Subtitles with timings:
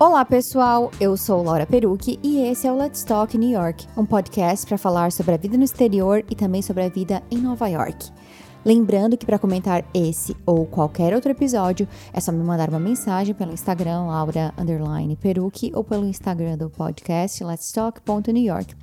[0.00, 0.92] Olá, pessoal!
[1.00, 4.78] Eu sou Laura Perucchi e esse é o Let's Talk New York, um podcast para
[4.78, 8.08] falar sobre a vida no exterior e também sobre a vida em Nova York.
[8.64, 13.34] Lembrando que para comentar esse ou qualquer outro episódio, é só me mandar uma mensagem
[13.34, 14.54] pelo Instagram Laura
[15.74, 18.76] ou pelo Instagram do podcast Let's Talk.newyork.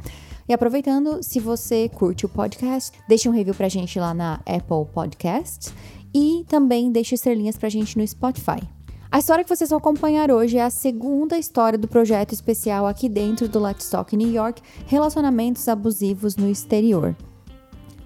[0.49, 4.85] E aproveitando, se você curte o podcast, deixe um review pra gente lá na Apple
[4.93, 5.73] Podcasts
[6.13, 8.74] e também deixe estrelinhas pra gente no Spotify.
[9.15, 13.07] A história que vocês vão acompanhar hoje é a segunda história do projeto especial aqui
[13.07, 17.15] dentro do Let's Talk New York, Relacionamentos Abusivos no Exterior.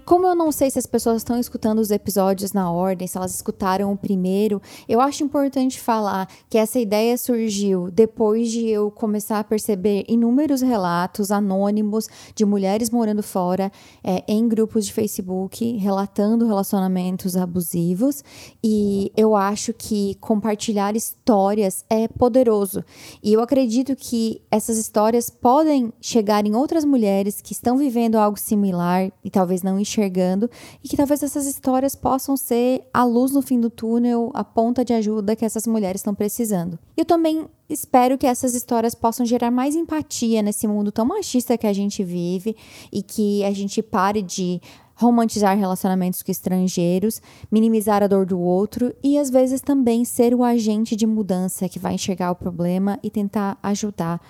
[0.10, 3.36] Como eu não sei se as pessoas estão escutando os episódios na ordem, se elas
[3.36, 9.38] escutaram o primeiro, eu acho importante falar que essa ideia surgiu depois de eu começar
[9.38, 13.72] a perceber inúmeros relatos anônimos de mulheres morando fora
[14.04, 18.24] é, em grupos de Facebook relatando relacionamentos abusivos.
[18.64, 22.84] E eu acho que compartilhar histórias é poderoso.
[23.22, 28.40] E eu acredito que essas histórias podem chegar em outras mulheres que estão vivendo algo
[28.40, 30.50] similar e talvez não enxergando enxergando
[30.84, 34.86] e que talvez essas histórias possam ser a luz no fim do túnel, a ponta
[34.86, 36.80] de ajuda que essas mulheres estão precisando.
[36.96, 41.68] Eu também espero que essas histórias possam gerar mais empatia nesse mundo tão machista que
[41.68, 42.56] a gente vive
[42.92, 44.62] e que a gente pare de
[44.96, 50.44] romantizar relacionamentos com estrangeiros, minimizar a dor do outro e às vezes também ser o
[50.44, 54.22] agente de mudança que vai enxergar o problema e tentar ajudar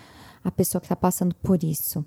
[0.43, 2.05] a pessoa que está passando por isso.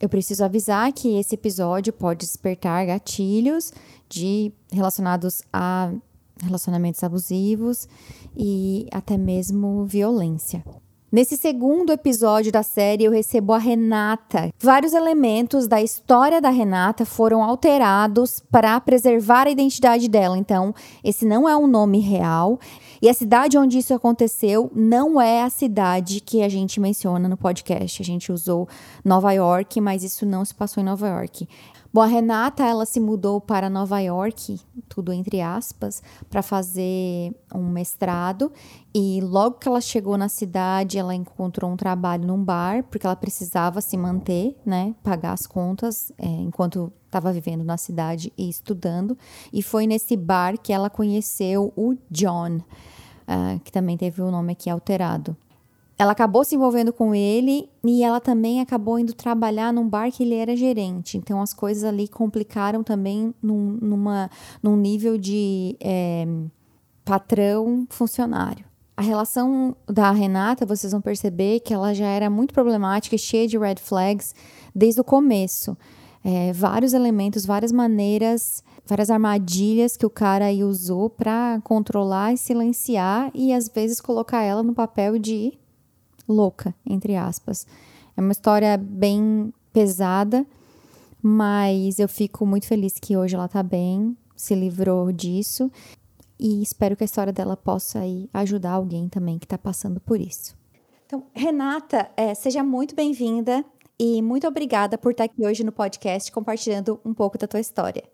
[0.00, 3.72] Eu preciso avisar que esse episódio pode despertar gatilhos
[4.08, 5.92] de relacionados a
[6.42, 7.86] relacionamentos abusivos
[8.34, 10.64] e até mesmo violência.
[11.12, 14.48] Nesse segundo episódio da série, eu recebo a Renata.
[14.60, 20.38] Vários elementos da história da Renata foram alterados para preservar a identidade dela.
[20.38, 20.72] Então,
[21.02, 22.60] esse não é um nome real.
[23.02, 27.36] E a cidade onde isso aconteceu não é a cidade que a gente menciona no
[27.36, 28.00] podcast.
[28.00, 28.68] A gente usou
[29.04, 31.48] Nova York, mas isso não se passou em Nova York.
[31.92, 37.68] Bom, a Renata, ela se mudou para Nova York, tudo entre aspas, para fazer um
[37.68, 38.52] mestrado.
[38.94, 43.16] E logo que ela chegou na cidade, ela encontrou um trabalho num bar, porque ela
[43.16, 49.18] precisava se manter, né, pagar as contas, é, enquanto estava vivendo na cidade e estudando.
[49.52, 54.52] E foi nesse bar que ela conheceu o John, uh, que também teve o nome
[54.52, 55.36] aqui alterado.
[56.00, 60.22] Ela acabou se envolvendo com ele e ela também acabou indo trabalhar num bar que
[60.22, 61.18] ele era gerente.
[61.18, 64.30] Então as coisas ali complicaram também num, numa,
[64.62, 66.26] num nível de é,
[67.04, 68.64] patrão-funcionário.
[68.96, 73.46] A relação da Renata, vocês vão perceber que ela já era muito problemática e cheia
[73.46, 74.34] de red flags
[74.74, 75.76] desde o começo.
[76.24, 82.38] É, vários elementos, várias maneiras, várias armadilhas que o cara aí usou para controlar e
[82.38, 85.59] silenciar e às vezes colocar ela no papel de
[86.30, 87.66] louca, entre aspas.
[88.16, 90.46] É uma história bem pesada,
[91.22, 95.70] mas eu fico muito feliz que hoje ela tá bem, se livrou disso
[96.38, 100.18] e espero que a história dela possa aí ajudar alguém também que está passando por
[100.18, 100.56] isso.
[101.04, 103.64] Então, Renata, é, seja muito bem-vinda
[103.98, 108.04] e muito obrigada por estar aqui hoje no podcast compartilhando um pouco da tua história.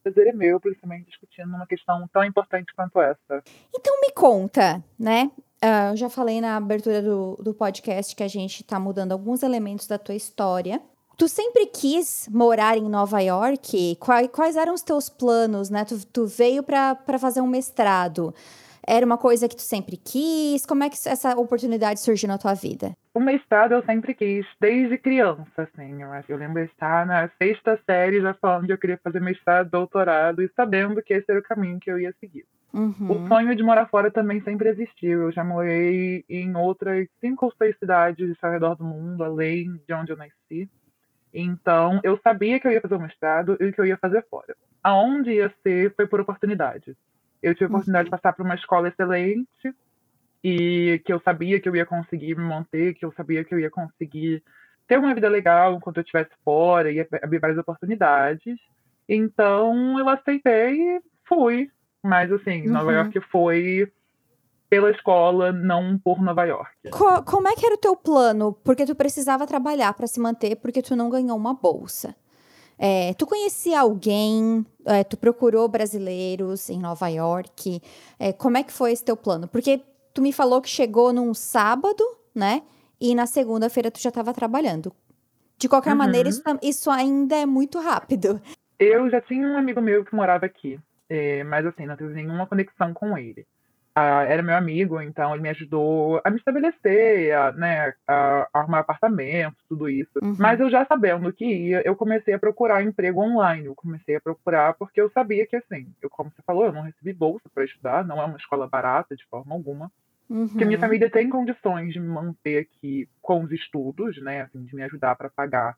[0.00, 3.42] O prazer é meu, principalmente discutindo uma questão tão importante quanto essa.
[3.74, 5.30] Então me conta, né?
[5.64, 9.44] Uh, eu já falei na abertura do, do podcast que a gente está mudando alguns
[9.44, 10.80] elementos da tua história.
[11.16, 13.96] Tu sempre quis morar em Nova York?
[14.00, 15.84] Quais, quais eram os teus planos, né?
[15.84, 18.34] Tu, tu veio para fazer um mestrado.
[18.84, 20.66] Era uma coisa que tu sempre quis?
[20.66, 22.96] Como é que essa oportunidade surgiu na tua vida?
[23.14, 26.02] O mestrado eu sempre quis, desde criança, assim.
[26.02, 29.70] Eu, eu lembro de estar na sexta série já falando que eu queria fazer mestrado,
[29.70, 32.44] doutorado e sabendo que esse era o caminho que eu ia seguir.
[32.72, 33.10] Uhum.
[33.10, 35.22] O sonho de morar fora também sempre existiu.
[35.22, 39.94] Eu já morei em outras cinco ou seis cidades ao redor do mundo, além de
[39.94, 40.68] onde eu nasci.
[41.34, 44.56] Então, eu sabia que eu ia fazer o mestrado e que eu ia fazer fora.
[44.82, 46.96] Aonde ia ser foi por oportunidade.
[47.42, 48.16] Eu tive a oportunidade uhum.
[48.16, 49.74] de passar por uma escola excelente
[50.44, 53.60] e que eu sabia que eu ia conseguir me manter, que eu sabia que eu
[53.60, 54.42] ia conseguir
[54.86, 58.58] ter uma vida legal enquanto eu estivesse fora e abrir várias oportunidades.
[59.08, 61.70] Então, eu aceitei e fui.
[62.02, 62.72] Mas, assim, uhum.
[62.72, 63.90] Nova York foi
[64.68, 66.90] pela escola, não por Nova York.
[66.90, 68.54] Co como é que era o teu plano?
[68.64, 72.16] Porque tu precisava trabalhar para se manter, porque tu não ganhou uma bolsa.
[72.78, 74.64] É, tu conhecia alguém?
[74.86, 77.82] É, tu procurou brasileiros em Nova York?
[78.18, 79.46] É, como é que foi esse teu plano?
[79.46, 79.82] Porque
[80.14, 82.02] tu me falou que chegou num sábado,
[82.34, 82.62] né?
[83.00, 84.92] E na segunda-feira tu já estava trabalhando.
[85.58, 85.98] De qualquer uhum.
[85.98, 88.40] maneira, isso, isso ainda é muito rápido.
[88.78, 90.80] Eu já tinha um amigo meu que morava aqui.
[91.14, 93.46] É, mas assim, não teve nenhuma conexão com ele.
[93.96, 98.60] uh, era meu amigo, então ele me ajudou a me estabelecer, a, né, a, a
[98.60, 100.18] arrumar apartamento, tudo isso.
[100.22, 100.36] Uhum.
[100.38, 103.66] Mas eu já sabendo que ia, eu comecei a procurar emprego online.
[103.66, 106.82] Eu comecei a procurar porque eu sabia que, assim, eu, como você falou, eu não
[106.82, 109.92] recebi bolsa para estudar, não é uma escola barata de forma alguma.
[110.30, 110.48] Uhum.
[110.48, 114.74] Porque minha família tem condições de me manter aqui com os estudos, né, assim, de
[114.74, 115.76] me ajudar para pagar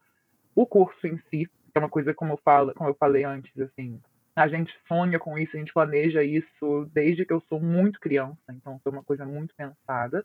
[0.55, 4.01] o curso em si, é uma coisa como eu falo, como eu falei antes, assim,
[4.35, 8.43] a gente sonha com isso, a gente planeja isso desde que eu sou muito criança,
[8.51, 10.25] então foi uma coisa muito pensada.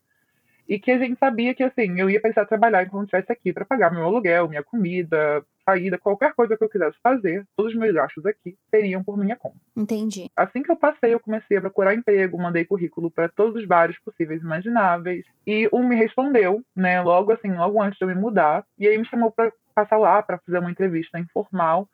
[0.67, 3.65] E que a gente sabia que, assim, eu ia precisar trabalhar enquanto estivesse aqui para
[3.65, 7.91] pagar meu aluguel, minha comida, saída, qualquer coisa que eu quisesse fazer, todos os meus
[7.91, 9.57] gastos aqui seriam por minha conta.
[9.75, 10.29] Entendi.
[10.35, 13.97] Assim que eu passei, eu comecei a procurar emprego, mandei currículo para todos os bares
[14.03, 15.25] possíveis e imagináveis.
[15.45, 18.95] E um me respondeu, né, logo assim, logo antes de eu me mudar, e aí
[18.95, 21.89] me chamou para passar lá para fazer uma entrevista informal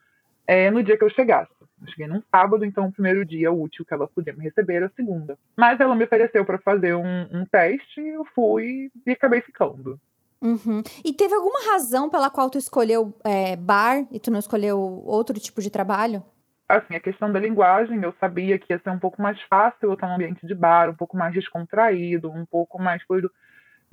[0.45, 1.53] é, no dia que eu chegasse.
[1.81, 4.91] Eu cheguei num sábado, então o primeiro dia útil que ela podia me receber era
[4.95, 5.37] segunda.
[5.55, 9.99] Mas ela me ofereceu para fazer um, um teste, eu fui e acabei ficando.
[10.41, 10.83] Uhum.
[11.03, 15.39] E teve alguma razão pela qual tu escolheu é, bar e tu não escolheu outro
[15.39, 16.23] tipo de trabalho?
[16.67, 19.93] Assim, a questão da linguagem, eu sabia que ia ser um pouco mais fácil eu
[19.93, 23.31] estar num ambiente de bar, um pouco mais descontraído, um pouco mais fluido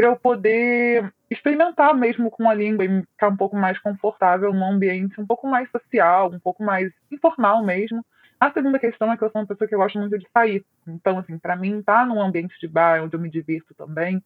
[0.02, 4.64] para eu poder experimentar mesmo com a língua e ficar um pouco mais confortável num
[4.64, 8.04] ambiente um pouco mais social, um pouco mais informal mesmo.
[8.40, 10.64] A segunda questão é que eu sou uma pessoa que gosta muito de sair.
[10.88, 14.20] Então, assim, para mim, estar tá num ambiente de bar onde eu me divirto também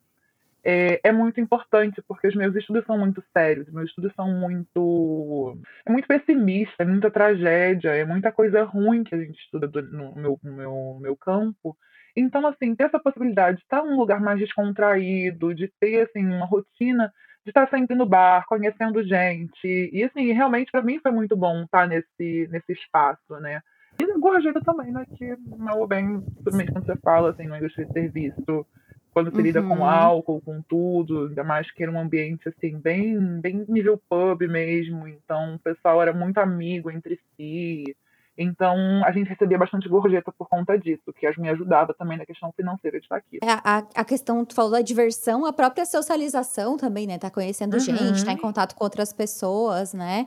[0.65, 5.59] é, é, muito importante, porque os meus estudos são muito sérios, meus estudos são muito.
[5.85, 9.83] É muito pessimista, é muita tragédia, é muita coisa ruim que a gente estuda do,
[9.83, 11.77] no meu, meu, meu campo.
[12.17, 16.47] Então, assim, ter essa possibilidade de estar num lugar mais descontraído, de ter, assim, uma
[16.47, 17.13] rotina
[17.45, 19.91] de estar sempre no bar, conhecendo gente.
[19.93, 23.61] E, assim, realmente para mim foi muito bom estar nesse, nesse espaço, né?
[24.01, 25.07] E gorjeta também, né?
[25.17, 28.67] Que não é bem, tudo mesmo quando você fala, assim, na indústria de serviço,
[29.13, 29.43] quando você uhum.
[29.43, 29.85] lida com uhum.
[29.85, 35.07] álcool, com tudo, ainda mais que era um ambiente, assim, bem, bem nível pub mesmo.
[35.07, 37.97] Então, o pessoal era muito amigo entre si.
[38.39, 42.53] Então, a gente recebia bastante gorjeta por conta disso, que me ajudava também na questão
[42.53, 43.39] financeira de estar aqui.
[43.43, 47.19] É, a, a questão, tu falou da diversão, a própria socialização também, né?
[47.19, 47.81] Tá conhecendo uhum.
[47.81, 50.27] gente, tá em contato com outras pessoas, né?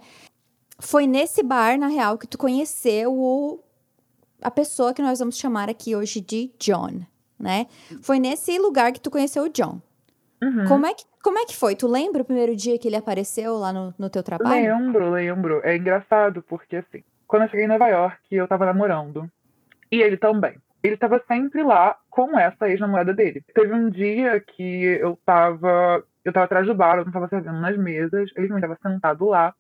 [0.80, 3.64] Foi nesse bar, na real, que tu conheceu o,
[4.42, 7.02] a pessoa que nós vamos chamar aqui hoje de John,
[7.40, 7.68] né?
[8.02, 9.80] Foi nesse lugar que tu conheceu o John.
[10.42, 10.66] Uhum.
[10.68, 11.76] Como, é que, como é que foi?
[11.76, 14.78] Tu lembra o primeiro dia que ele apareceu lá no, no teu trabalho?
[14.78, 15.62] Lembro, lembro.
[15.64, 19.32] É engraçado, porque assim, quando eu cheguei em Nova York, eu tava namorando.
[19.92, 20.58] E ele também.
[20.82, 23.44] Ele tava sempre lá com essa ex-namorada dele.
[23.54, 26.04] Teve um dia que eu tava.
[26.26, 29.28] Eu tava atrás do bar, eu não tava servindo nas mesas, ele também tava sentado
[29.28, 29.54] lá.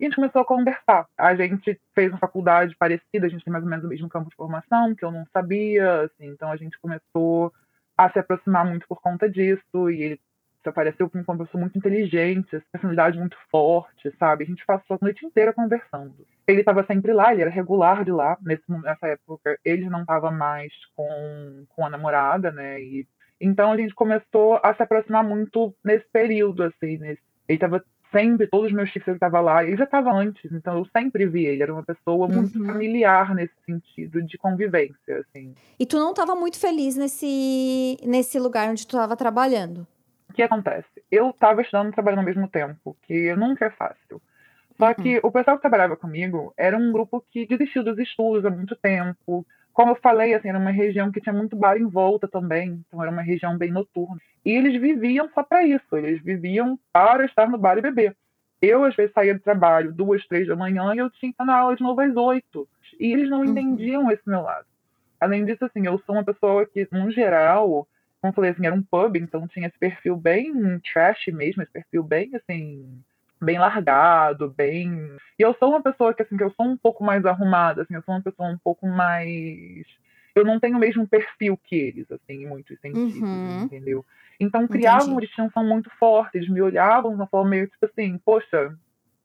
[0.00, 1.06] E a gente começou a conversar.
[1.16, 4.28] A gente fez uma faculdade parecida, a gente tem mais ou menos o mesmo campo
[4.28, 7.52] de formação, que eu não sabia, assim, então a gente começou
[7.96, 10.20] a se aproximar muito por conta disso, e ele
[10.68, 14.44] apareceu como uma pessoa muito inteligente, personalidade muito forte, sabe?
[14.44, 16.14] A gente passou a noite inteira conversando.
[16.46, 18.36] Ele estava sempre lá, ele era regular de lá.
[18.42, 22.80] Nesse, nessa época, ele não estava mais com, com a namorada, né?
[22.80, 23.06] E,
[23.40, 26.98] então a gente começou a se aproximar muito nesse período, assim.
[26.98, 29.64] Nesse, ele estava sempre, todos os meus tios estavam lá.
[29.64, 31.62] Ele já estava antes, então eu sempre vi ele.
[31.62, 32.66] Era uma pessoa muito uhum.
[32.66, 35.54] familiar nesse sentido de convivência, assim.
[35.80, 39.86] E tu não estava muito feliz nesse, nesse lugar onde tu estava trabalhando?
[40.32, 40.88] O que acontece?
[41.10, 44.20] Eu estava estudando e trabalhando ao mesmo tempo, que nunca é fácil.
[44.78, 44.94] Só uhum.
[44.94, 48.74] que o pessoal que trabalhava comigo era um grupo que desistiu dos estudos há muito
[48.74, 49.46] tempo.
[49.74, 53.02] Como eu falei, assim, era uma região que tinha muito bar em volta também, então
[53.02, 54.16] era uma região bem noturna.
[54.42, 58.16] E eles viviam só para isso, eles viviam para estar no bar e beber.
[58.62, 61.44] Eu, às vezes, saía do trabalho duas, três da manhã e eu tinha que estar
[61.44, 62.66] na aula de novo às oito.
[62.98, 63.44] E eles não uhum.
[63.44, 64.64] entendiam esse meu lado.
[65.20, 67.86] Além disso, assim, eu sou uma pessoa que, no geral,
[68.22, 71.72] como eu falei assim, era um pub, então tinha esse perfil bem trash mesmo, esse
[71.72, 73.02] perfil bem assim,
[73.40, 75.16] bem largado, bem.
[75.36, 77.94] E eu sou uma pessoa que assim, que eu sou um pouco mais arrumada, assim,
[77.94, 79.84] eu sou uma pessoa um pouco mais
[80.34, 83.64] eu não tenho o mesmo perfil que eles, assim, em muitos sentidos, uhum.
[83.64, 84.04] entendeu?
[84.40, 88.18] Então criava uma distinção muito forte, eles me olhavam de uma forma meio tipo assim,
[88.24, 88.74] poxa,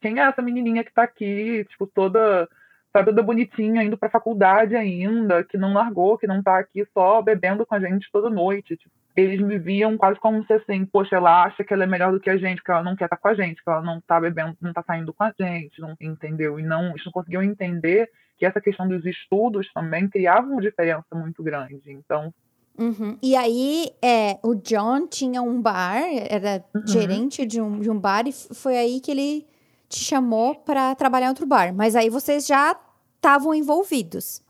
[0.01, 2.49] quem é essa menininha que tá aqui, tipo, toda
[2.91, 7.21] sabe, toda bonitinha, indo pra faculdade ainda, que não largou, que não tá aqui só
[7.21, 8.77] bebendo com a gente toda noite.
[8.77, 12.11] Tipo, eles me viam quase como se assim, poxa, ela acha que ela é melhor
[12.11, 13.81] do que a gente, que ela não quer estar tá com a gente, que ela
[13.81, 16.59] não tá bebendo, não tá saindo com a gente, não entendeu?
[16.59, 21.15] E não, eles não conseguiam entender que essa questão dos estudos também criava uma diferença
[21.15, 21.81] muito grande.
[21.87, 22.33] Então,
[22.77, 23.17] Uhum.
[23.23, 26.85] E aí, é, o John tinha um bar, era uhum.
[26.85, 29.47] gerente de um, de um bar, e foi aí que ele
[29.87, 31.73] te chamou para trabalhar em outro bar.
[31.73, 32.77] Mas aí vocês já
[33.15, 34.43] estavam envolvidos.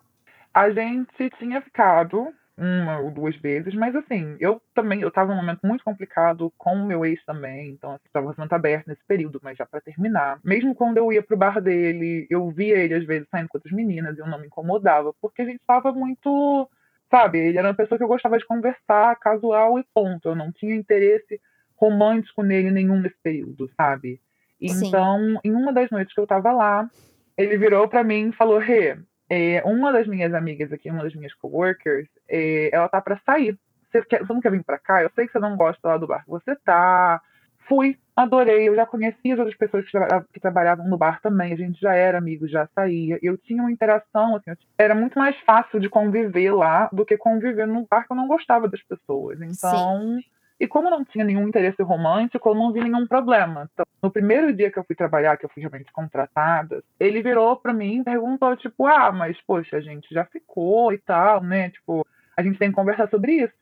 [0.53, 5.39] A gente tinha ficado uma ou duas vezes, mas assim, eu também, eu tava num
[5.39, 9.39] momento muito complicado com o meu ex também, então assim, tava muito aberto nesse período,
[9.43, 10.39] mas já para terminar.
[10.43, 13.71] Mesmo quando eu ia pro bar dele, eu via ele às vezes saindo com outras
[13.71, 16.67] meninas e eu não me incomodava, porque a gente tava muito,
[17.11, 20.27] sabe, ele era uma pessoa que eu gostava de conversar, casual e ponto.
[20.27, 21.39] Eu não tinha interesse
[21.75, 24.19] romântico nele nenhum nesse período, sabe?
[24.59, 25.39] Então, Sim.
[25.43, 26.89] em uma das noites que eu tava lá,
[27.37, 28.97] ele virou para mim e falou: Rê,
[29.29, 33.57] é, uma das minhas amigas aqui, uma das minhas coworkers, é, ela tá para sair.
[33.91, 35.01] Você, quer, você não quer vir para cá?
[35.01, 37.21] Eu sei que você não gosta lá do bar que você tá.
[37.67, 38.67] Fui, adorei.
[38.67, 41.53] Eu já conhecia as outras pessoas que, tra que, trabalhavam no bar também.
[41.53, 43.19] A gente já era amigos, já saía.
[43.21, 47.67] Eu tinha uma interação, assim, era muito mais fácil de conviver lá do que conviver
[47.67, 49.39] num bar que eu não gostava das pessoas.
[49.41, 50.15] Então.
[50.15, 53.69] Sim e como não tinha nenhum interesse romântico, eu não vi nenhum problema.
[53.71, 57.55] Então, no primeiro dia que eu fui trabalhar, que eu fui realmente contratada, ele virou
[57.55, 61.69] para mim e perguntou, tipo, ah, mas, poxa, a gente já ficou e tal, né?
[61.69, 63.53] Tipo, a gente tem que conversar sobre isso.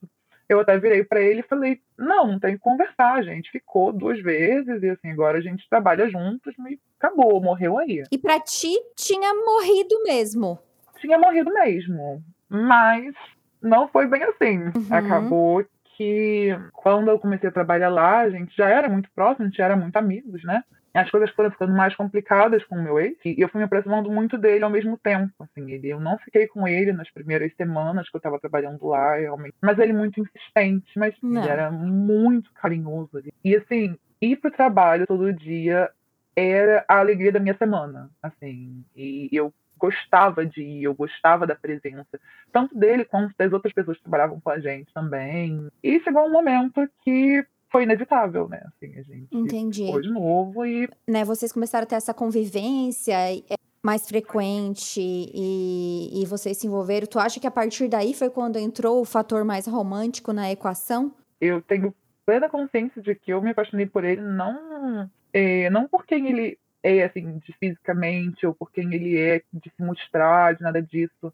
[0.48, 3.92] Eu até virei para ele e falei, não, não tem que conversar, a gente ficou
[3.92, 8.04] duas vezes e assim, agora a gente trabalha juntos e acabou, morreu aí.
[8.12, 10.60] E para ti, tinha morrido mesmo?
[11.00, 13.14] Tinha morrido mesmo, mas
[13.60, 14.66] não foi bem assim.
[14.66, 14.88] Uhum.
[14.92, 19.48] Acabou que quando eu comecei a trabalhar lá, a gente já era muito próximo, a
[19.48, 20.64] gente já era muito amigos, né?
[20.94, 24.10] As coisas foram ficando mais complicadas com o meu ex e eu fui me aproximando
[24.10, 25.34] muito dele ao mesmo tempo.
[25.42, 29.16] Assim, ele, eu não fiquei com ele nas primeiras semanas que eu estava trabalhando lá,
[29.16, 29.56] realmente.
[29.62, 31.42] Mas ele muito insistente, mas não.
[31.42, 33.22] ele era muito carinhoso.
[33.44, 35.90] E assim, ir pro trabalho todo dia
[36.34, 38.86] era a alegria da minha semana, assim.
[38.96, 42.20] E eu gostava de ir, eu gostava da presença,
[42.52, 45.68] tanto dele quanto das outras pessoas que trabalhavam com a gente também.
[45.84, 48.62] E chegou um momento que foi inevitável, né?
[48.68, 49.86] Assim, a gente Entendi.
[49.86, 50.90] ficou de novo e...
[51.08, 57.06] Né, vocês começaram a ter essa convivência é, mais frequente e, e vocês se envolveram.
[57.06, 61.14] Tu acha que a partir daí foi quando entrou o fator mais romântico na equação?
[61.40, 61.94] Eu tenho
[62.26, 66.58] plena consciência de que eu me apaixonei por ele não, é, não por quem ele
[66.86, 71.34] é, assim, de fisicamente ou por quem ele é, de se mostrar, de nada disso.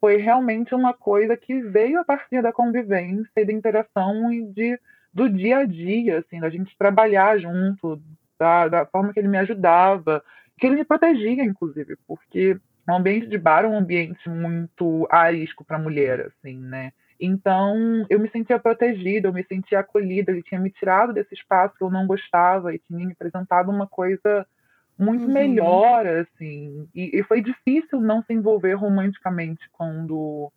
[0.00, 4.78] Foi realmente uma coisa que veio a partir da convivência e da interação e de,
[5.12, 8.00] do dia a dia, assim, da gente trabalhar junto,
[8.38, 10.22] da, da forma que ele me ajudava,
[10.56, 12.56] que ele me protegia, inclusive, porque
[12.88, 16.92] o ambiente de bar é um ambiente muito arisco para mulher, assim, né?
[17.18, 20.32] Então, eu me sentia protegida, eu me sentia acolhida.
[20.32, 23.86] Ele tinha me tirado desse espaço que eu não gostava e tinha me apresentado uma
[23.86, 24.44] coisa
[24.98, 25.32] muito uhum.
[25.32, 26.88] melhor, assim.
[26.94, 30.52] E, e, foi difícil não se envolver romanticamente quando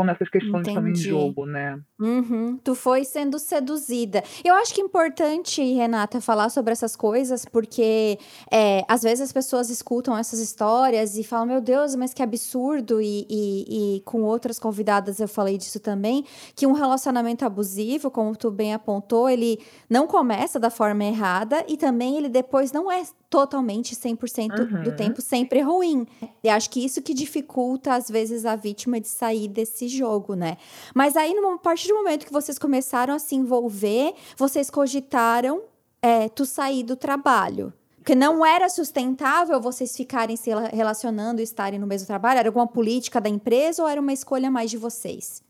[0.00, 0.70] quando essas questões Entendi.
[0.70, 1.78] estão em jogo, né?
[1.98, 2.58] Uhum.
[2.64, 4.24] Tu foi sendo seduzida.
[4.42, 8.18] Eu acho que é importante, Renata, falar sobre essas coisas, porque
[8.50, 12.98] é, às vezes as pessoas escutam essas histórias e falam, meu Deus, mas que absurdo.
[13.02, 18.34] E, e, e com outras convidadas eu falei disso também, que um relacionamento abusivo, como
[18.34, 23.02] tu bem apontou, ele não começa da forma errada e também ele depois não é
[23.28, 24.82] totalmente 100% uhum.
[24.82, 26.06] do tempo sempre ruim.
[26.42, 30.56] E acho que isso que dificulta às vezes a vítima de sair desse jogo, né?
[30.94, 35.62] Mas aí, a partir do momento que vocês começaram a se envolver, vocês cogitaram
[36.00, 37.72] é, tu sair do trabalho.
[37.96, 42.38] Porque não era sustentável vocês ficarem se relacionando e estarem no mesmo trabalho?
[42.38, 45.42] Era alguma política da empresa ou era uma escolha mais de vocês?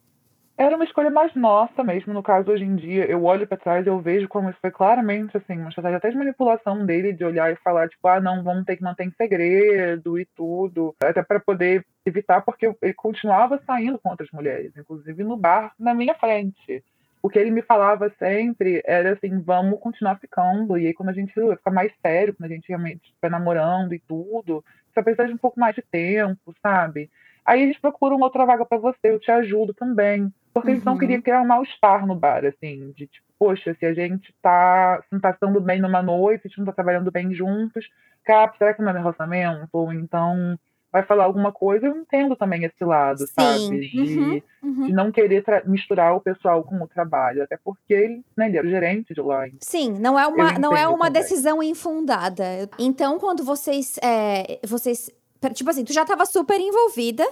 [0.61, 2.13] Era uma escolha mais nossa mesmo.
[2.13, 4.71] No caso, hoje em dia, eu olho para trás e eu vejo como isso foi
[4.71, 8.45] claramente, assim, uma estratégia até de manipulação dele, de olhar e falar, tipo, ah, não,
[8.45, 13.59] vamos ter que manter em segredo e tudo, até para poder evitar, porque ele continuava
[13.67, 16.85] saindo com outras mulheres, inclusive no bar, na minha frente.
[17.23, 21.15] O que ele me falava sempre era assim, vamos continuar ficando, e aí quando a
[21.15, 24.63] gente fica mais sério, quando a gente realmente estiver namorando e tudo,
[24.93, 27.11] você precisa de um pouco mais de tempo, sabe?
[27.47, 30.31] Aí a gente procura uma outra vaga para você, eu te ajudo também.
[30.53, 31.23] Porque eles não queriam uhum.
[31.23, 35.21] criar um mal-estar no bar, assim, de tipo, poxa, se a gente tá, se não
[35.21, 37.89] tá estando bem numa noite, a gente não tá trabalhando bem juntos,
[38.25, 39.69] cara, será que não é relacionamento?
[39.73, 40.59] Ou então
[40.93, 43.33] vai falar alguma coisa, eu entendo também esse lado, Sim.
[43.39, 43.89] sabe?
[43.89, 44.87] De, uhum, uhum.
[44.87, 48.69] de não querer misturar o pessoal com o trabalho, até porque ele, né, ele era
[48.69, 49.47] gerente de lá.
[49.61, 52.45] Sim, não é uma, não é uma decisão infundada.
[52.79, 55.11] Então, quando vocês, é, vocês,
[55.55, 57.25] tipo assim, tu já estava super envolvida,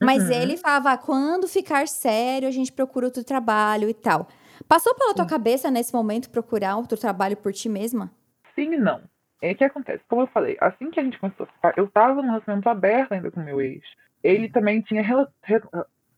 [0.00, 0.32] mas uhum.
[0.32, 4.28] ele falava, ah, quando ficar sério, a gente procura outro trabalho e tal.
[4.68, 5.16] Passou pela Sim.
[5.16, 8.10] tua cabeça nesse momento procurar outro trabalho por ti mesma?
[8.54, 9.02] Sim e não.
[9.40, 12.20] É que acontece, como eu falei, assim que a gente começou a ficar, eu tava
[12.20, 13.82] num relacionamento aberto ainda com meu ex.
[14.22, 15.28] Ele também tinha rel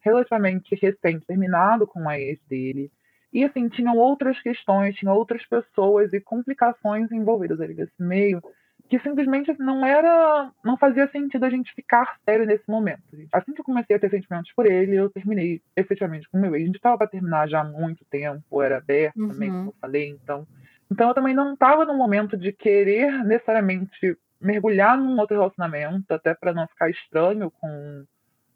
[0.01, 2.91] relativamente recente terminado com a ex dele.
[3.33, 8.43] E assim, tinham outras questões, tinha outras pessoas e complicações envolvidas ali nesse meio
[8.91, 10.51] que simplesmente não era.
[10.65, 13.01] não fazia sentido a gente ficar sério nesse momento.
[13.33, 16.57] Assim que eu comecei a ter sentimentos por ele, eu terminei efetivamente com o meu
[16.57, 16.65] ex.
[16.65, 19.29] A gente estava para terminar já há muito tempo, era aberto uhum.
[19.29, 20.45] também, como eu falei, então.
[20.91, 26.35] Então eu também não estava no momento de querer necessariamente mergulhar num outro relacionamento, até
[26.35, 28.05] para não ficar estranho com,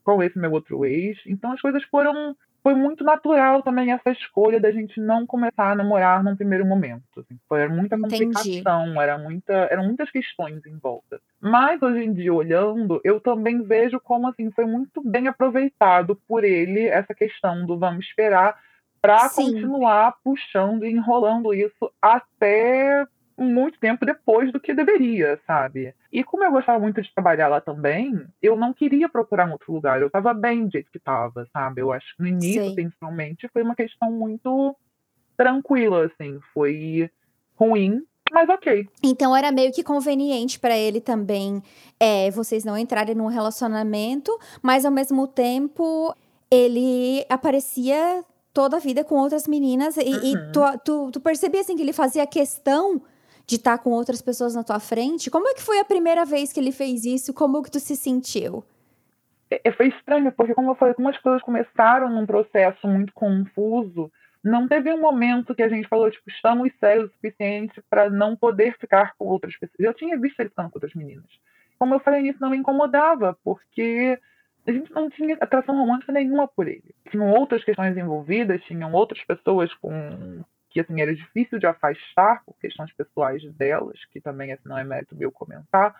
[0.02, 1.16] com esse meu outro ex.
[1.26, 5.74] Então as coisas foram foi muito natural também essa escolha da gente não começar a
[5.74, 7.02] namorar num primeiro momento.
[7.18, 7.38] Assim.
[7.46, 11.20] Foi muita complicação, era muita, eram muitas questões em volta.
[11.38, 16.42] Mas hoje em dia, olhando, eu também vejo como assim foi muito bem aproveitado por
[16.42, 18.58] ele essa questão do vamos esperar
[18.98, 23.06] para continuar puxando e enrolando isso até
[23.36, 25.94] muito tempo depois do que deveria, sabe?
[26.12, 29.72] E como eu gostava muito de trabalhar lá também, eu não queria procurar um outro
[29.72, 30.00] lugar.
[30.00, 31.80] Eu estava bem do jeito que estava, sabe?
[31.80, 32.74] Eu acho que no início, Sim.
[32.74, 34.76] principalmente, foi uma questão muito
[35.36, 36.38] tranquila, assim.
[36.52, 37.10] Foi
[37.56, 38.88] ruim, mas ok.
[39.02, 41.62] Então era meio que conveniente para ele também
[41.98, 46.14] é, vocês não entrarem num relacionamento, mas ao mesmo tempo
[46.50, 50.24] ele aparecia toda a vida com outras meninas e, uhum.
[50.24, 53.02] e tu, tu, tu percebia assim que ele fazia questão
[53.46, 55.30] de estar com outras pessoas na tua frente.
[55.30, 57.34] Como é que foi a primeira vez que ele fez isso?
[57.34, 58.64] Como que tu se sentiu?
[59.50, 63.12] É, é, foi estranho, porque como eu falei, como as coisas começaram num processo muito
[63.12, 64.10] confuso,
[64.42, 68.36] não teve um momento que a gente falou, tipo, estamos sérios o suficiente para não
[68.36, 69.80] poder ficar com outras pessoas.
[69.80, 71.26] Eu tinha visto ele ficando com outras meninas.
[71.78, 74.18] Como eu falei, isso não me incomodava, porque
[74.66, 76.94] a gente não tinha atração romântica nenhuma por ele.
[77.10, 80.42] Tinham outras questões envolvidas, tinham outras pessoas com
[80.74, 84.82] que assim era difícil de afastar por questões pessoais delas, que também assim, não é
[84.82, 85.94] mérito meu comentar,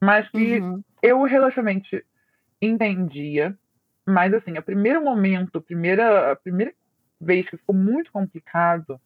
[0.00, 0.80] mas que uhum.
[1.02, 2.06] eu relativamente
[2.62, 3.58] entendia,
[4.06, 6.72] mas assim, o primeiro momento, a primeira, a primeira
[7.20, 9.00] vez que ficou muito complicado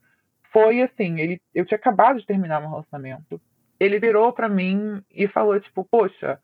[0.53, 3.41] foi assim, ele, eu tinha acabado de terminar meu relacionamento,
[3.81, 6.39] ele virou para mim e falou tipo, poxa,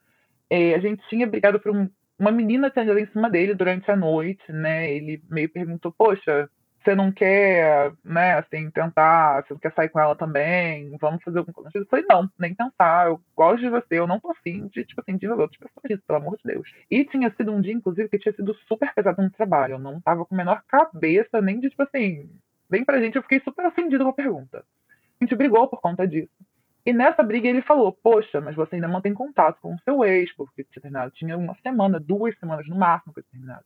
[0.48, 1.86] é, a gente tinha brigado por um,
[2.18, 4.90] uma menina tendo em cima dele durante a noite, né?
[4.90, 6.48] Ele meio perguntou, poxa,
[6.82, 11.38] você não quer, né, assim, tentar, você não quer sair com ela também, vamos fazer
[11.38, 11.70] alguma coisa.
[11.74, 15.00] Eu falei, não, nem pensar, eu gosto de você, eu não tô afim de, tipo
[15.00, 16.68] assim, de outras pessoas isso, pelo amor de Deus.
[16.90, 20.00] E tinha sido um dia, inclusive, que tinha sido super pesado no trabalho, eu não
[20.00, 22.30] tava com a menor cabeça, nem de, tipo assim,
[22.68, 24.64] bem pra gente, eu fiquei super ofendido com a pergunta.
[25.20, 26.32] A gente brigou por conta disso.
[26.84, 30.32] E nessa briga ele falou, poxa, mas você ainda mantém contato com o seu ex,
[30.34, 33.64] porque tinha terminado, tinha uma semana, duas semanas no máximo que eu tinha terminado.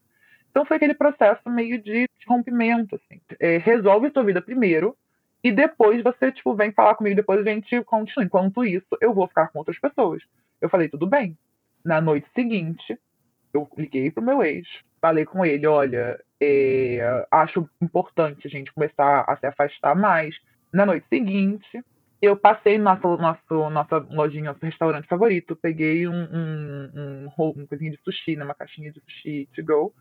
[0.54, 3.20] Então foi aquele processo meio de, rompimento, assim.
[3.40, 4.96] É, resolve sua vida primeiro
[5.42, 8.24] e depois você, tipo, vem falar comigo, depois a gente continua.
[8.24, 10.22] Enquanto isso, eu vou ficar com outras pessoas.
[10.60, 11.36] Eu falei, tudo bem.
[11.84, 12.96] Na noite seguinte,
[13.52, 14.68] eu liguei pro meu ex,
[15.00, 20.36] falei com ele, olha, é, acho importante a gente começar a se afastar mais.
[20.72, 21.84] Na noite seguinte,
[22.22, 27.66] eu passei no nosso, nosso, nossa lojinha, nosso restaurante favorito, peguei um, um, um, um
[27.66, 29.92] coisinha de sushi, né, uma caixinha de sushi to go,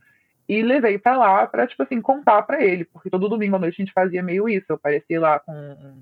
[0.47, 3.81] e levei para lá para tipo assim, contar para ele, porque todo domingo à noite
[3.81, 4.65] a gente fazia meio isso.
[4.69, 5.53] Eu aparecia lá com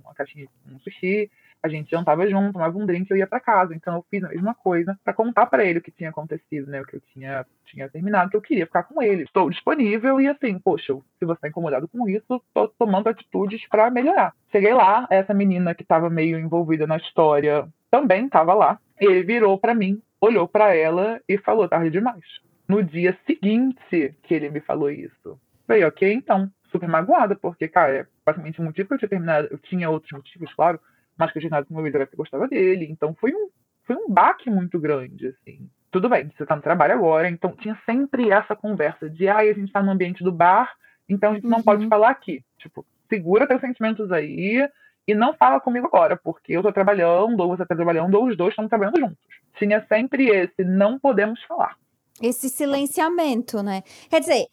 [0.04, 1.30] uma caixinha de um sushi,
[1.64, 3.76] a gente jantava junto, tomava um drink eu ia para casa.
[3.76, 6.82] Então eu fiz a mesma coisa para contar para ele o que tinha acontecido, né?
[6.82, 9.24] O que eu tinha, tinha terminado, que eu queria ficar com ele.
[9.24, 13.92] Estou disponível e assim, poxa, se você está incomodado com isso, tô tomando atitudes para
[13.92, 14.34] melhorar.
[14.52, 18.80] Cheguei lá, essa menina que estava meio envolvida na história também estava lá.
[19.00, 24.34] Ele virou para mim, olhou para ela e falou: tarde demais no dia seguinte que
[24.34, 25.38] ele me falou isso.
[25.68, 29.50] Falei, ok, então, super magoada, porque, cara, é basicamente o motivo que eu tinha terminado,
[29.52, 30.80] eu tinha outros motivos, claro,
[31.18, 33.34] mas que eu tinha terminado com meu ex era que eu gostava dele, então foi
[33.34, 33.50] um,
[33.84, 35.70] foi um baque muito grande, assim.
[35.92, 39.54] Tudo bem, você tá no trabalho agora, então tinha sempre essa conversa de, ai, a
[39.54, 40.74] gente tá no ambiente do bar,
[41.10, 41.64] então a gente não uhum.
[41.64, 42.42] pode falar aqui.
[42.58, 44.66] Tipo, segura teus sentimentos aí
[45.06, 48.38] e não fala comigo agora, porque eu tô trabalhando, ou você tá trabalhando, ou os
[48.38, 49.18] dois estão trabalhando juntos.
[49.58, 51.76] Tinha sempre esse, não podemos falar.
[52.22, 53.84] Esse silenciamento, né?
[54.10, 54.46] Quer dizer,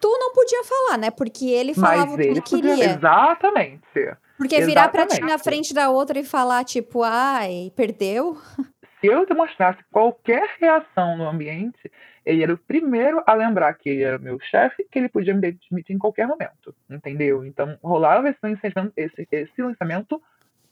[0.00, 1.10] tu não podia falar, né?
[1.10, 2.70] Porque ele falava Mas o que ele queria.
[2.70, 4.16] Podia, exatamente.
[4.36, 8.36] Porque virar pra ti na frente da outra e falar, tipo, ai, perdeu.
[9.00, 11.90] Se eu demonstrasse qualquer reação no ambiente,
[12.24, 15.40] ele era o primeiro a lembrar que ele era meu chefe, que ele podia me
[15.40, 17.44] demitir em qualquer momento, entendeu?
[17.44, 20.22] Então rolava esse silenciamento, esse, esse silenciamento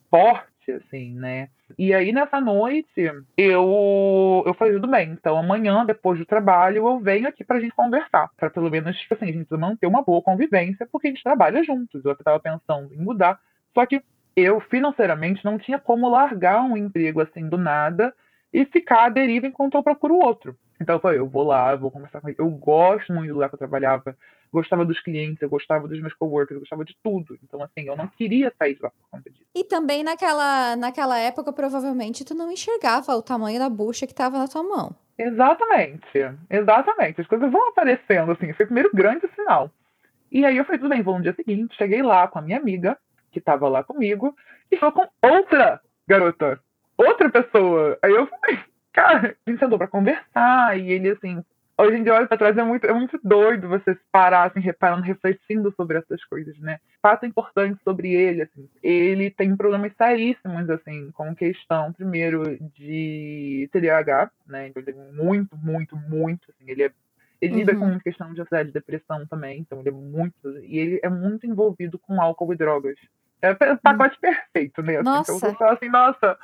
[0.09, 1.49] forte assim, né?
[1.79, 2.91] E aí nessa noite
[3.37, 7.75] eu eu falei tudo bem, então amanhã depois do trabalho eu venho aqui pra gente
[7.75, 11.23] conversar, para pelo menos tipo assim, a gente manter uma boa convivência, porque a gente
[11.23, 12.05] trabalha juntos.
[12.05, 13.39] Eu tava pensando em mudar,
[13.73, 14.03] só que
[14.37, 18.15] eu financeiramente não tinha como largar um emprego assim do nada
[18.53, 20.57] e ficar à deriva enquanto eu procuro outro.
[20.81, 22.37] Então eu falei, eu vou lá, eu vou conversar com ele.
[22.39, 24.17] Eu gosto muito do lugar que eu trabalhava,
[24.51, 27.39] gostava dos clientes, eu gostava dos meus coworkers, eu gostava de tudo.
[27.45, 29.45] Então, assim, eu não queria sair de lá por conta disso.
[29.55, 34.39] E também naquela, naquela época, provavelmente, tu não enxergava o tamanho da bucha que estava
[34.39, 34.97] na tua mão.
[35.19, 37.21] Exatamente, exatamente.
[37.21, 39.71] As coisas vão aparecendo, assim, foi o primeiro grande sinal.
[40.33, 42.57] E aí eu falei, tudo bem, vou no dia seguinte, cheguei lá com a minha
[42.57, 42.97] amiga,
[43.31, 44.35] que estava lá comigo,
[44.71, 46.59] e falou com outra garota,
[46.97, 47.99] outra pessoa.
[48.03, 48.61] Aí eu falei,
[48.93, 51.43] cara, a gente sentou pra conversar, e ele, assim,
[51.79, 55.03] hoje em dia olha pra trás, é muito, é muito doido você parar, assim, reparando,
[55.03, 56.79] refletindo sobre essas coisas, né?
[57.03, 64.31] Fato importante sobre ele, assim, ele tem problemas seríssimos, assim, com questão, primeiro, de TDAH,
[64.47, 64.69] né?
[64.69, 66.93] Então, ele tem muito, muito, muito, assim, ele é
[67.41, 67.93] ele lida uhum.
[67.93, 70.59] com questão de ansiedade e depressão também, então ele é muito.
[70.63, 72.99] E ele é muito envolvido com álcool e drogas.
[73.41, 74.21] É o pacote uhum.
[74.21, 74.97] perfeito, né?
[74.97, 75.33] Assim, nossa.
[75.33, 76.39] Então você fala assim, nossa,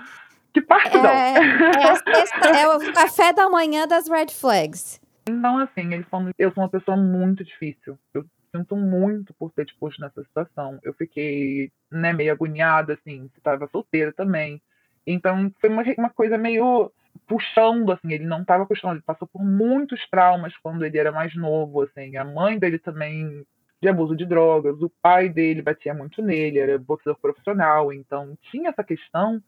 [0.56, 4.98] que parte é, é, a sexta, é o café da manhã das red flags.
[5.28, 7.98] Então, assim, eles falam, eu sou uma pessoa muito difícil.
[8.14, 10.78] Eu sinto muito por ter te posto nessa situação.
[10.82, 14.62] Eu fiquei, né, meio agoniada, assim, estava solteira também.
[15.06, 16.90] Então, foi uma, uma coisa meio
[17.26, 21.34] puxando, assim, ele não estava puxando, ele passou por muitos traumas quando ele era mais
[21.34, 23.44] novo, assim, a mãe dele também
[23.82, 28.70] de abuso de drogas, o pai dele batia muito nele, era boxeador profissional, então tinha
[28.70, 29.42] essa questão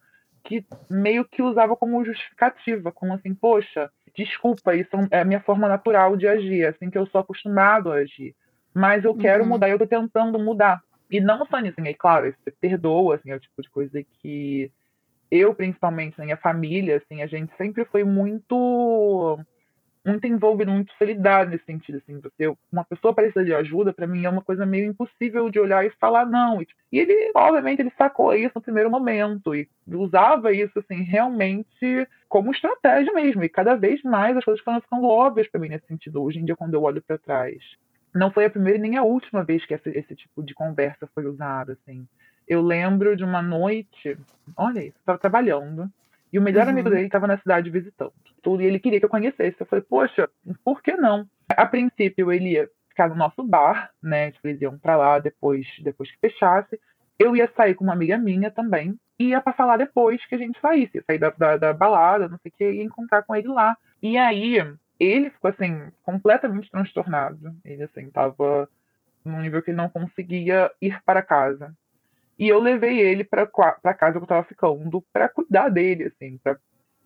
[0.44, 5.68] que meio que usava como justificativa, como assim, poxa, desculpa, isso é a minha forma
[5.68, 8.34] natural de agir, é assim que eu sou acostumado a agir,
[8.74, 9.50] mas eu quero uhum.
[9.50, 10.82] mudar, eu tô tentando mudar.
[11.10, 14.02] E não só nisso, assim, é claro, você perdoa, assim, é o tipo de coisa
[14.20, 14.70] que
[15.30, 19.38] eu, principalmente, minha família, assim, a gente sempre foi muito
[20.08, 24.24] muito envolvido, muito solidário nesse sentido, assim, você, uma pessoa precisa de ajuda, para mim
[24.24, 26.60] é uma coisa meio impossível de olhar e falar não.
[26.62, 32.08] E, e, ele, obviamente, ele sacou isso no primeiro momento e usava isso, assim, realmente
[32.28, 33.44] como estratégia mesmo.
[33.44, 36.44] E cada vez mais as coisas foram ficando óbvias para mim nesse sentido, hoje em
[36.44, 37.58] dia, quando eu olho para trás.
[38.14, 41.26] Não foi a primeira nem a última vez que esse, esse tipo de conversa foi
[41.26, 42.06] usada, assim.
[42.46, 44.16] Eu lembro de uma noite,
[44.56, 45.90] olha isso, estava trabalhando,
[46.32, 46.70] e o melhor uhum.
[46.70, 48.12] amigo dele estava na cidade visitando.
[48.42, 49.56] Tudo, e ele queria que eu conhecesse.
[49.60, 50.28] Eu falei, poxa,
[50.64, 51.26] por que não?
[51.48, 54.32] A princípio, ele ia ficar no nosso bar, né?
[54.32, 56.78] Tipo, eles iam pra lá depois, depois que fechasse.
[57.18, 58.98] Eu ia sair com uma amiga minha também.
[59.18, 61.02] E ia passar lá depois que a gente saísse.
[61.06, 63.76] Sair da, da, da balada, não sei o que, e encontrar com ele lá.
[64.02, 64.58] E aí,
[64.98, 67.54] ele ficou, assim, completamente transtornado.
[67.64, 68.68] Ele, assim, tava
[69.24, 71.74] num nível que ele não conseguia ir para casa.
[72.38, 76.38] E eu levei ele para casa que eu tava ficando para cuidar dele, assim.
[76.38, 76.56] Pra...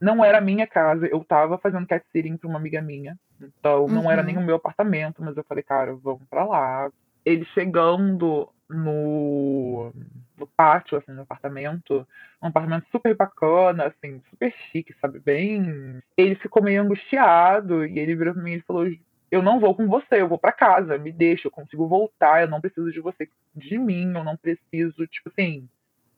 [0.02, 3.16] Não era a minha casa, eu tava fazendo cat sitting pra uma amiga minha.
[3.40, 4.42] Então não era nem uhum.
[4.42, 6.90] o meu apartamento, mas eu falei, cara, vamos para lá.
[7.24, 9.92] Ele chegando no,
[10.36, 12.04] no pátio, assim, no apartamento,
[12.42, 15.20] um apartamento super bacana, assim, super chique, sabe?
[15.20, 16.02] Bem.
[16.16, 18.88] Ele ficou meio angustiado e ele virou pra mim e falou:
[19.30, 22.48] eu não vou com você, eu vou para casa, me deixa, eu consigo voltar, eu
[22.48, 25.68] não preciso de você, de mim, eu não preciso, tipo assim,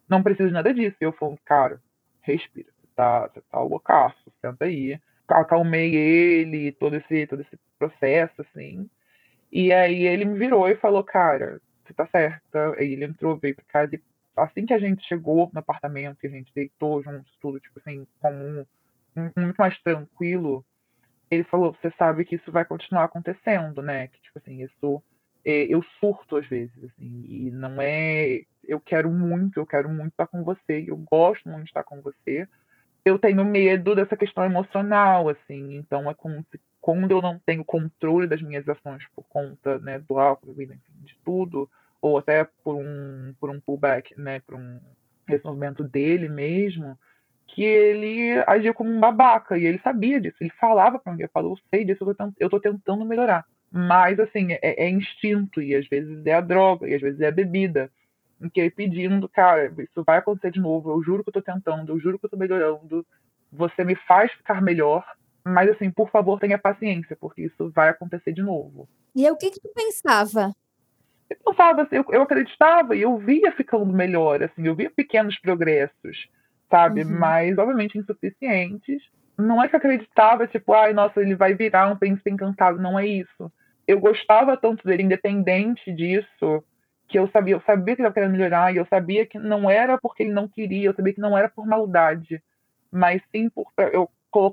[0.08, 0.96] não preciso de nada disso.
[1.00, 1.80] E eu falo, cara,
[2.22, 4.98] respira, tá, você tá loucaço, senta aí.
[5.28, 8.88] Acalmei ele, todo esse, todo esse processo, assim.
[9.50, 12.74] E aí ele me virou e falou, cara, você tá certa.
[12.78, 14.02] Aí ele entrou, veio pra casa e
[14.36, 18.06] assim que a gente chegou no apartamento, que a gente deitou juntos, tudo, tipo assim,
[18.20, 18.66] comum,
[19.36, 20.64] muito mais tranquilo,
[21.30, 24.08] ele falou, você sabe que isso vai continuar acontecendo, né?
[24.08, 25.02] Que, tipo assim, isso.
[25.44, 28.40] É, eu surto às vezes, assim, e não é.
[28.66, 32.00] Eu quero muito, eu quero muito estar com você, eu gosto muito de estar com
[32.00, 32.48] você.
[33.04, 37.64] Eu tenho medo dessa questão emocional, assim, então é como se quando eu não tenho
[37.64, 41.68] controle das minhas ações por conta né, do álcool, enfim, de tudo,
[42.00, 44.78] ou até por um, por um pullback, né, por um
[45.26, 46.98] resolvimento dele mesmo,
[47.46, 51.30] que ele agia como um babaca, e ele sabia disso, ele falava para mim, eu
[51.34, 52.04] eu sei disso,
[52.38, 53.46] eu tô tentando melhorar.
[53.72, 57.28] Mas, assim, é, é, instinto, e às vezes é a droga, e às vezes é
[57.28, 57.90] a bebida.
[58.44, 61.92] Em que pedindo, cara, isso vai acontecer de novo, eu juro que eu tô tentando,
[61.92, 63.06] eu juro que eu tô melhorando,
[63.50, 65.04] você me faz ficar melhor,
[65.44, 68.88] mas, assim, por favor, tenha paciência, porque isso vai acontecer de novo.
[69.14, 70.52] E aí, o que que tu pensava?
[71.30, 75.38] Eu pensava, assim, eu, eu acreditava, e eu via ficando melhor, assim, eu via pequenos
[75.38, 76.28] progressos
[76.74, 77.04] sabe?
[77.04, 77.18] Uhum.
[77.18, 79.02] Mas, obviamente, insuficientes.
[79.38, 82.80] Não é que eu acreditava, tipo, ai, nossa, ele vai virar um príncipe encantado.
[82.80, 83.52] Não é isso.
[83.86, 86.64] Eu gostava tanto dele, independente disso,
[87.08, 89.68] que eu sabia, eu sabia que ele estava querendo melhorar, e eu sabia que não
[89.68, 92.42] era porque ele não queria, eu sabia que não era por maldade,
[92.90, 93.70] mas sim por.
[93.92, 94.10] Eu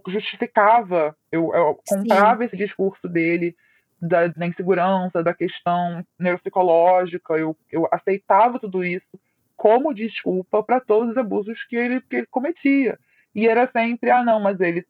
[0.07, 3.55] justificava, eu, eu comprava esse discurso dele
[3.99, 9.19] da, da, insegurança, da questão neuropsicológica, eu, eu aceitava tudo isso
[9.57, 12.97] como desculpa para todos os abusos que ele, que ele cometia.
[13.33, 14.85] E era sempre, ah, não, mas ele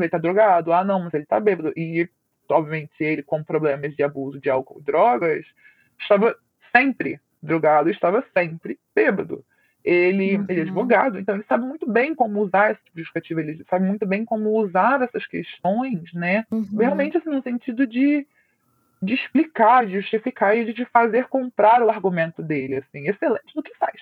[0.00, 0.72] ele tá drogado.
[0.72, 1.72] Ah, não, mas ele tá bêbado.
[1.76, 2.08] E,
[2.48, 5.44] obviamente, ele com problemas de abuso de álcool e drogas,
[6.00, 6.34] estava
[6.74, 9.44] sempre drogado, estava sempre bêbado.
[9.84, 10.46] Ele, uhum.
[10.48, 13.64] ele é advogado, então ele sabe muito bem como usar esse tipo de justificativa, ele
[13.68, 16.46] sabe muito bem como usar essas questões, né?
[16.52, 16.64] Uhum.
[16.78, 18.24] Realmente, assim, no sentido de,
[19.02, 23.76] de explicar, de justificar e de fazer comprar o argumento dele, assim, excelente no que
[23.76, 24.00] faz.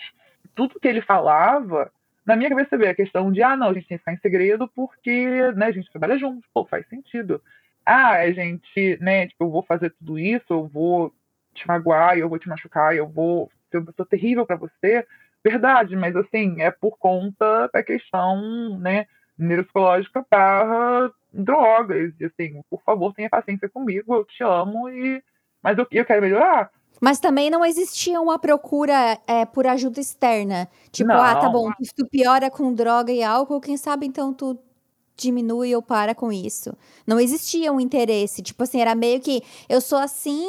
[0.54, 1.90] Tudo que ele falava,
[2.26, 4.18] na minha cabeça veio a questão de, ah, não, a gente tem que ficar em
[4.18, 7.40] segredo porque, né, a gente trabalha junto, pô, faz sentido.
[7.86, 11.10] Ah, a gente, né, tipo, eu vou fazer tudo isso, eu vou
[11.54, 15.06] te magoar, eu vou te machucar, eu vou ser uma pessoa terrível para você,
[15.44, 19.06] verdade, mas assim, é por conta da questão, né,
[19.38, 22.12] neuropsicológica barra drogas.
[22.20, 25.22] E assim, por favor, tenha paciência comigo, eu te amo e.
[25.62, 26.70] Mas eu, eu quero melhorar.
[27.00, 30.68] Mas também não existia uma procura é, por ajuda externa.
[30.90, 31.20] Tipo, não.
[31.22, 34.58] ah, tá bom, tu piora com droga e álcool, quem sabe então tu
[35.16, 36.76] diminui ou para com isso.
[37.06, 38.42] Não existia um interesse.
[38.42, 40.46] Tipo assim, era meio que eu sou assim,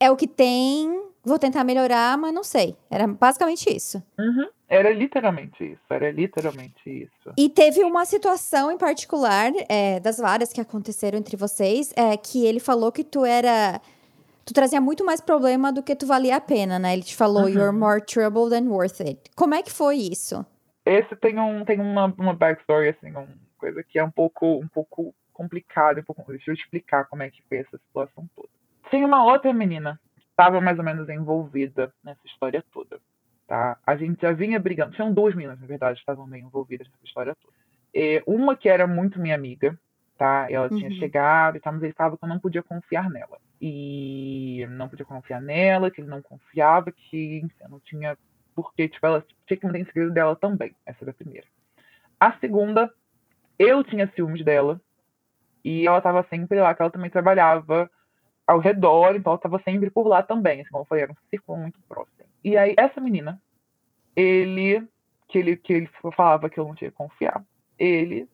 [0.00, 2.76] é o que tem, vou tentar melhorar, mas não sei.
[2.90, 4.02] Era basicamente isso.
[4.18, 4.48] Uhum.
[4.68, 7.32] Era literalmente isso, era literalmente isso.
[7.36, 12.44] E teve uma situação em particular, é, das várias que aconteceram entre vocês, é, que
[12.44, 13.80] ele falou que tu era.
[14.44, 16.94] Tu trazia muito mais problema do que tu valia a pena, né?
[16.94, 17.48] Ele te falou, uhum.
[17.48, 19.20] you're more trouble than worth it.
[19.36, 20.44] Como é que foi isso?
[20.86, 24.68] Esse tem, um, tem uma, uma backstory, assim, uma coisa que é um pouco, um
[24.68, 26.00] pouco complicada.
[26.00, 28.48] Um pouco, deixa eu explicar como é que foi essa situação toda.
[28.90, 30.00] Tem uma outra menina
[30.38, 33.00] estava mais ou menos envolvida nessa história toda.
[33.48, 33.76] Tá?
[33.84, 34.94] A gente já vinha brigando.
[34.94, 37.56] Tinham duas meninas, na verdade, que estavam bem envolvidas nessa história toda.
[37.92, 39.76] E uma que era muito minha amiga,
[40.16, 40.46] tá?
[40.48, 40.78] Ela uhum.
[40.78, 43.38] tinha chegado e tal, mas ele falava que eu não podia confiar nela.
[43.60, 48.16] E não podia confiar nela, que ele não confiava, que enfim, não tinha
[48.54, 50.74] porque, tipo, ela tinha que manter em segredo dela também.
[50.84, 51.46] Essa era a primeira.
[52.18, 52.92] A segunda,
[53.58, 54.80] eu tinha ciúmes dela.
[55.64, 57.90] E ela tava sempre lá, que ela também trabalhava
[58.48, 61.58] ao redor, então ela estava sempre por lá também, assim, como falei, era um círculo
[61.58, 62.24] muito próximo.
[62.42, 63.38] E aí, essa menina,
[64.16, 64.88] ele,
[65.28, 67.44] que ele, que ele falava que eu não tinha que confiar,
[67.78, 68.26] ele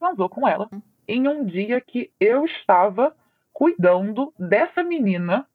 [0.00, 0.66] transou com ela
[1.06, 3.14] em um dia que eu estava
[3.52, 5.46] cuidando dessa menina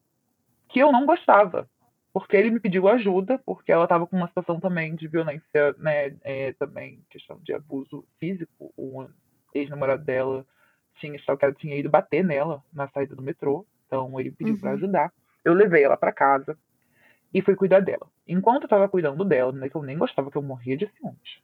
[0.67, 1.67] que eu não gostava.
[2.13, 6.15] Porque ele me pediu ajuda, porque ela estava com uma situação também de violência, né,
[6.23, 8.71] é, também questão de abuso físico.
[8.77, 9.07] O
[9.53, 10.45] ex-namorado dela
[10.95, 11.19] tinha,
[11.57, 13.65] tinha ido bater nela na saída do metrô.
[13.89, 14.59] Então ele pediu uhum.
[14.59, 15.11] para ajudar.
[15.43, 16.55] Eu levei ela para casa
[17.33, 18.07] e fui cuidar dela.
[18.27, 21.41] Enquanto eu tava cuidando dela, né, que eu nem gostava, que eu morria de ciúmes.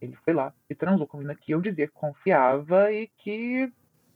[0.00, 3.72] Ele foi lá e transou com a menina que eu dizia que confiava e que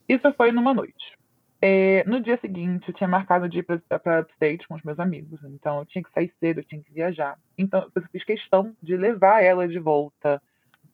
[0.07, 1.17] isso foi numa noite.
[1.61, 5.41] É, no dia seguinte, eu tinha marcado de ir para Upstate com os meus amigos.
[5.43, 7.37] Então, eu tinha que sair cedo, eu tinha que viajar.
[7.57, 10.41] Então, eu fiz questão de levar ela de volta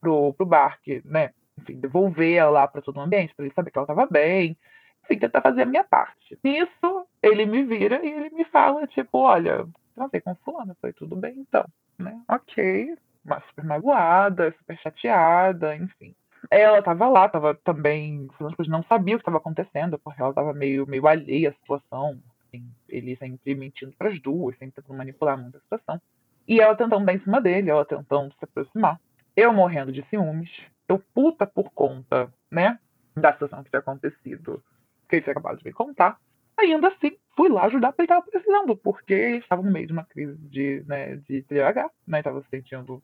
[0.01, 1.31] pro, pro bar, que, né?
[1.57, 4.57] Enfim, devolver ela lá para todo o ambiente, para ele saber que ela estava bem,
[5.05, 6.37] enfim, tentar fazer a minha parte.
[6.43, 9.65] Nisso, ele me vira e ele me fala, tipo, olha,
[9.95, 11.65] transei com fulano, foi tudo bem então,
[11.97, 12.21] né?
[12.27, 16.13] Ok, mas super magoada, super chateada, enfim.
[16.51, 18.27] Ela tava lá, tava também,
[18.67, 22.63] não sabia o que estava acontecendo, porque ela tava meio, meio alheia à situação, assim,
[22.87, 25.99] ele sempre mentindo para as duas, sempre tentando manipular muito a situação.
[26.47, 28.99] E ela tentando dar em cima dele, ela tentando se aproximar.
[29.35, 30.51] Eu morrendo de ciúmes,
[30.87, 32.77] eu puta por conta, né,
[33.15, 34.61] da situação que tinha acontecido
[35.07, 36.17] que ele tinha acabado de me contar.
[36.57, 39.93] Ainda assim, fui lá ajudar porque ele estava precisando, porque ele estava no meio de
[39.93, 42.19] uma crise de, né, de TDAH, né?
[42.19, 43.03] Estava se sentindo,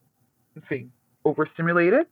[0.56, 0.90] enfim,
[1.22, 2.08] overstimulated.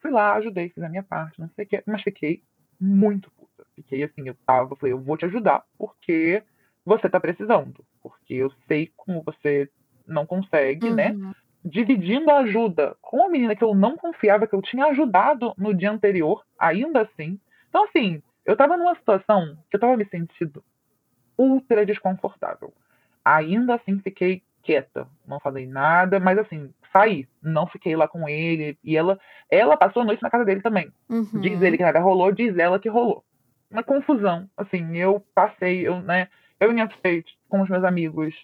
[0.00, 2.42] Fui lá, ajudei, fiz a minha parte, não sei o que, mas fiquei
[2.80, 3.64] muito puta.
[3.74, 6.42] Fiquei assim, eu tava, falei, eu vou te ajudar, porque
[6.84, 7.84] você tá precisando.
[8.02, 9.70] Porque eu sei como você
[10.06, 11.12] não consegue, né?
[11.12, 11.28] uhum.
[11.28, 11.34] né?
[11.62, 15.74] Dividindo a ajuda com a menina que eu não confiava, que eu tinha ajudado no
[15.74, 17.38] dia anterior, ainda assim.
[17.68, 20.62] Então, assim, eu tava numa situação que eu tava me sentindo
[21.36, 22.72] ultra desconfortável.
[23.24, 28.78] Ainda assim, fiquei quieta, não falei nada, mas assim, saí, não fiquei lá com ele.
[28.84, 29.18] E ela,
[29.50, 30.92] ela passou a noite na casa dele também.
[31.08, 31.40] Uhum.
[31.40, 33.24] Diz ele que nada rolou, diz ela que rolou.
[33.70, 38.34] Uma confusão, assim, eu passei, eu, né, eu em upstate com os meus amigos,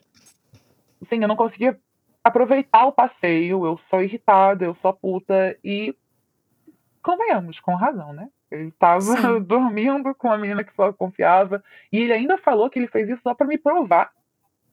[1.03, 1.79] assim, eu não conseguia
[2.23, 5.95] aproveitar o passeio, eu sou irritada, eu sou puta, e
[7.03, 8.29] convenhamos, com razão, né?
[8.51, 9.01] Ele estava
[9.41, 11.63] dormindo com a menina que só confiava.
[11.93, 14.11] E ele ainda falou que ele fez isso só para me provar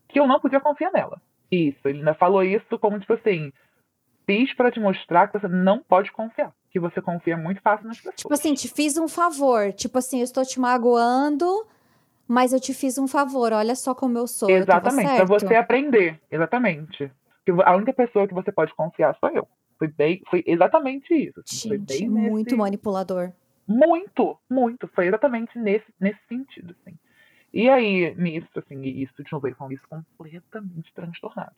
[0.07, 1.21] que eu não podia confiar nela.
[1.51, 3.51] Isso, ele ainda falou isso como tipo assim:
[4.25, 6.53] fiz para te mostrar que você não pode confiar.
[6.69, 8.15] Que você confia muito fácil nas pessoas.
[8.15, 9.71] Tipo assim, te fiz um favor.
[9.73, 11.67] Tipo assim, eu estou te magoando,
[12.27, 13.53] mas eu te fiz um favor.
[13.53, 14.49] Olha só como eu sou.
[14.49, 16.19] Exatamente, para você aprender.
[16.31, 17.11] Exatamente.
[17.63, 19.47] A única pessoa que você pode confiar sou eu.
[19.77, 21.43] Foi bem, foi exatamente isso.
[21.45, 22.55] Gente, foi bem muito nesse...
[22.55, 23.33] manipulador
[23.67, 24.87] Muito, muito.
[24.89, 26.97] Foi exatamente nesse, nesse sentido, assim.
[27.53, 31.55] E aí, nisso, assim, isso de novo, ele falando isso completamente transtornado.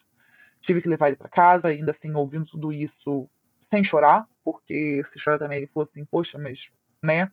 [0.62, 3.30] Tive que levar ele para casa, ainda assim, ouvindo tudo isso
[3.70, 6.60] sem chorar, porque se chora também, ele falou assim, poxa, mas,
[7.02, 7.32] né,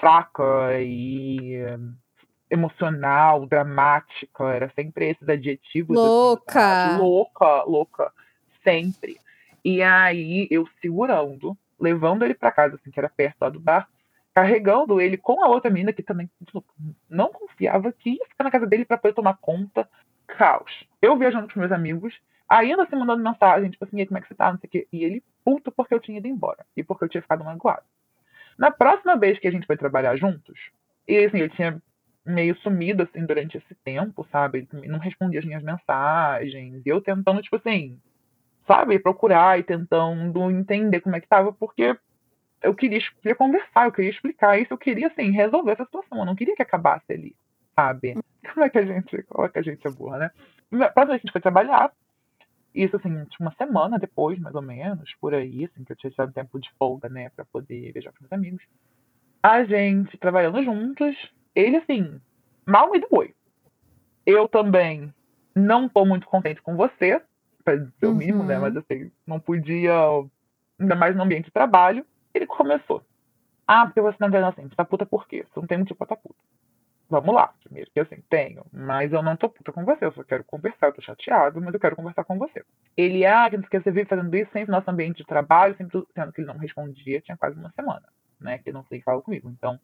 [0.00, 1.54] fraca e
[2.50, 5.96] emocional, dramática, era sempre esses adjetivos.
[5.96, 6.90] Assim, louca!
[6.90, 8.12] Assim, louca, louca,
[8.64, 9.16] sempre.
[9.64, 13.88] E aí, eu segurando, levando ele para casa, assim, que era perto lá do bar,
[14.34, 16.30] carregando ele com a outra menina que também
[17.08, 19.88] não confiava que ia ficar na casa dele para poder tomar conta.
[20.26, 20.84] Caos.
[21.02, 22.14] Eu viajando com meus amigos,
[22.48, 24.88] ainda assim mandando mensagem, tipo assim, como é que você tá, não sei o quê.
[24.92, 27.82] E ele puto porque eu tinha ido embora e porque eu tinha ficado magoado.
[28.56, 30.58] Na próxima vez que a gente foi trabalhar juntos,
[31.08, 31.82] e assim, ele tinha
[32.24, 34.68] meio sumido, assim, durante esse tempo, sabe?
[34.72, 36.82] Ele não respondia as minhas mensagens.
[36.84, 37.98] E eu tentando, tipo assim,
[38.70, 41.96] sabe, procurar e tentando entender como é que tava, porque
[42.62, 46.18] eu queria, queria conversar, eu queria explicar isso, eu queria, assim, resolver essa situação.
[46.18, 47.34] Eu não queria que acabasse ali,
[47.74, 48.14] sabe?
[48.54, 50.30] Como é que a gente, como é que a gente é burra, né?
[50.92, 51.92] Próxima a gente foi trabalhar,
[52.74, 56.32] isso, assim, uma semana depois, mais ou menos, por aí, assim, que eu tinha tirado
[56.32, 58.64] tempo de folga, né, pra poder viajar com meus amigos.
[59.42, 61.14] A gente trabalhando juntos,
[61.54, 62.20] ele, assim,
[62.66, 63.32] mal me doeu.
[64.26, 65.12] Eu também
[65.54, 67.22] não tô muito contente com você,
[67.70, 68.62] pra dizer o mínimo, né, uhum.
[68.62, 69.92] mas, assim, não podia,
[70.78, 72.04] ainda mais no ambiente de trabalho.
[72.34, 73.02] Ele começou.
[73.66, 75.44] Ah, porque você não é assim, você tá puta por quê?
[75.44, 76.38] Você não tem motivo pra tá puta.
[77.08, 80.22] Vamos lá, primeiro, que assim, tenho, mas eu não tô puta com você, eu só
[80.22, 82.64] quero conversar, eu tô chateado, mas eu quero conversar com você.
[82.96, 86.04] Ele, ah, que não você vive fazendo isso sempre no nosso ambiente de trabalho, sempre
[86.14, 88.06] sendo que ele não respondia, tinha quase uma semana,
[88.40, 89.50] né, que ele não sei falar comigo.
[89.50, 89.78] Então,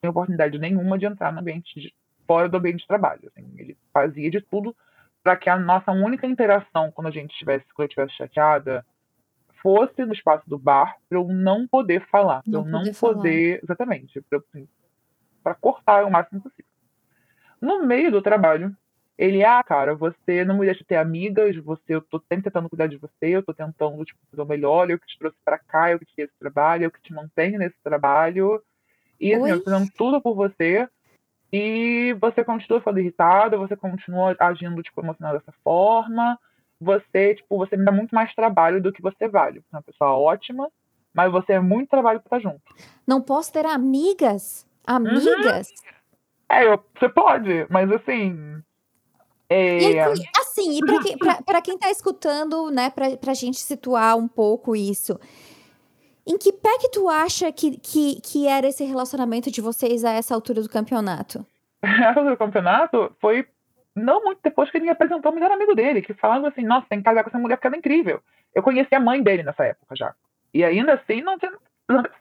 [0.00, 1.94] sem oportunidade nenhuma de entrar no ambiente de,
[2.26, 3.28] fora do ambiente de trabalho.
[3.28, 4.74] Assim, ele fazia de tudo
[5.22, 8.84] para que a nossa única interação quando a gente estivesse, quando eu estivesse chateada,
[9.62, 13.60] fosse no espaço do bar, para eu não poder falar, para eu não poder, poder
[13.62, 14.68] exatamente, para assim,
[15.60, 16.70] cortar o máximo possível.
[17.60, 18.76] No meio do trabalho,
[19.16, 22.88] ele, ah, cara, você não me deixa ter amigas, você, eu tô sempre tentando cuidar
[22.88, 25.92] de você, eu tô tentando, tipo, fazer o melhor, eu que te trouxe pra cá,
[25.92, 28.60] eu que te dei esse trabalho, eu que te mantenho nesse trabalho.
[29.20, 30.88] E assim, eu tô fazendo tudo por você.
[31.52, 36.38] E você continua ficando irritada, você continua agindo, tipo, emocionada dessa forma.
[36.80, 39.60] Você, tipo, você me dá muito mais trabalho do que você vale.
[39.60, 40.68] Você é uma pessoa ótima,
[41.12, 42.62] mas você é muito trabalho pra estar junto.
[43.06, 44.66] Não posso ter amigas?
[44.86, 45.68] Amigas?
[45.68, 46.02] Uhum.
[46.48, 48.62] É, eu, você pode, mas assim.
[49.48, 49.92] É...
[49.92, 50.00] E,
[50.40, 54.26] assim, e pra, quem, pra, pra quem tá escutando, né, pra, pra gente situar um
[54.26, 55.20] pouco isso.
[56.26, 60.10] Em que pé que tu acha que, que, que era esse relacionamento de vocês a
[60.10, 61.44] essa altura do campeonato?
[61.82, 63.46] A altura do campeonato foi
[63.94, 66.86] não muito depois que ele me apresentou o melhor amigo dele, que falando assim, nossa,
[66.88, 68.20] tem que casar com essa mulher porque ela é incrível.
[68.54, 70.14] Eu conheci a mãe dele nessa época já.
[70.54, 71.52] E ainda assim não tinha.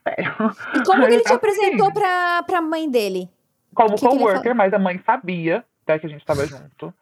[0.03, 0.33] Sério.
[0.75, 3.29] E como que ele te apresentou assim, pra, pra mãe dele?
[3.73, 6.93] como coworker, mas a mãe sabia até que a gente estava junto.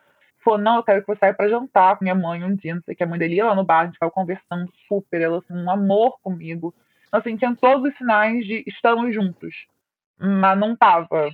[0.43, 2.81] Falou, não, eu quero que você saia pra jantar com minha mãe um dia, não
[2.83, 3.03] sei o que.
[3.03, 5.69] A mãe dele ia lá no bar, a gente ficava conversando super, ela assim, um
[5.69, 6.73] amor comigo.
[7.11, 9.53] Assim, tinha todos os sinais de estamos juntos.
[10.17, 11.31] Mas não tava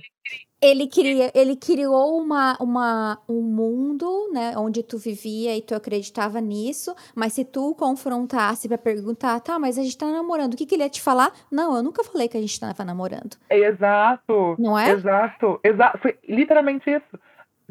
[0.60, 6.40] ele, queria, ele criou uma, uma, um mundo, né, onde tu vivia e tu acreditava
[6.40, 10.64] nisso, mas se tu confrontasse para perguntar, tá, mas a gente tá namorando, o que,
[10.64, 11.30] que ele ia te falar?
[11.50, 13.36] Não, eu nunca falei que a gente tava namorando.
[13.50, 14.56] Exato.
[14.58, 14.90] Não é?
[14.90, 15.98] Exato, exato.
[15.98, 17.20] Foi literalmente isso.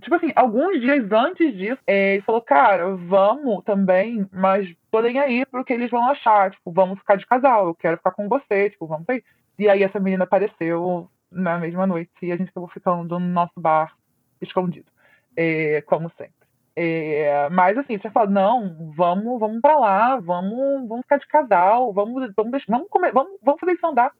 [0.01, 4.69] Tipo assim, alguns dias antes disso, ele falou, cara, vamos também, mas
[5.01, 6.51] nem aí pro que eles vão achar.
[6.51, 9.23] Tipo, vamos ficar de casal, eu quero ficar com você, tipo, vamos aí.
[9.57, 13.53] E aí essa menina apareceu na mesma noite e a gente acabou ficando no nosso
[13.57, 13.93] bar
[14.41, 14.91] escondido,
[15.35, 16.45] é, como sempre.
[16.77, 21.93] É, mas assim, você fala, não, vamos, vamos para lá, vamos, vamos ficar de casal,
[21.93, 24.11] vamos, vamos, vamos comer, vamos, vamos fazer isso andar.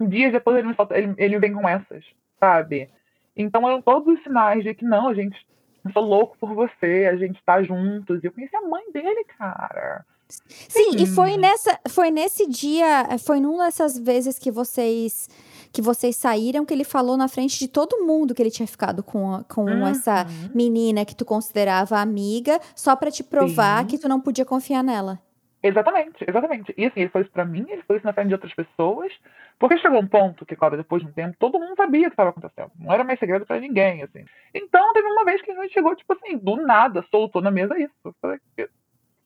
[0.00, 2.04] Dias depois ele me, solta, ele, ele vem com essas,
[2.38, 2.88] sabe?
[3.36, 5.36] Então eram todos os sinais de que não, a gente,
[5.84, 8.22] eu sou louco por você, a gente tá juntos.
[8.22, 10.04] E eu conheci a mãe dele, cara.
[10.28, 15.28] Sim, Sim, e foi nessa, foi nesse dia, foi numa dessas vezes que vocês
[15.70, 19.02] que vocês saíram, que ele falou na frente de todo mundo que ele tinha ficado
[19.02, 19.84] com, com uhum.
[19.84, 20.24] essa
[20.54, 23.86] menina que tu considerava amiga, só para te provar Sim.
[23.88, 25.20] que tu não podia confiar nela.
[25.66, 26.74] Exatamente, exatamente.
[26.76, 29.12] E assim, ele foi isso pra mim, ele foi isso na frente de outras pessoas,
[29.58, 32.12] porque chegou um ponto que, claro, depois de um tempo, todo mundo sabia o que
[32.12, 32.70] estava acontecendo.
[32.78, 34.26] Não era mais segredo para ninguém, assim.
[34.52, 37.78] Então, teve uma vez que a gente chegou, tipo assim, do nada, soltou na mesa
[37.78, 37.94] isso.
[38.04, 38.38] Eu falei,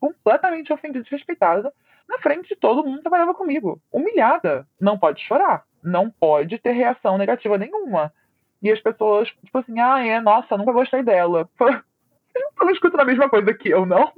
[0.01, 1.72] completamente ofendida, desrespeitada,
[2.09, 3.80] na frente de todo mundo que trabalhava comigo.
[3.91, 4.66] Humilhada.
[4.80, 8.12] Não pode chorar não pode ter reação negativa nenhuma.
[8.61, 11.49] E as pessoas, tipo assim, ah, é, nossa, nunca gostei dela.
[11.59, 14.12] Vocês não escutando a mesma coisa que eu, não?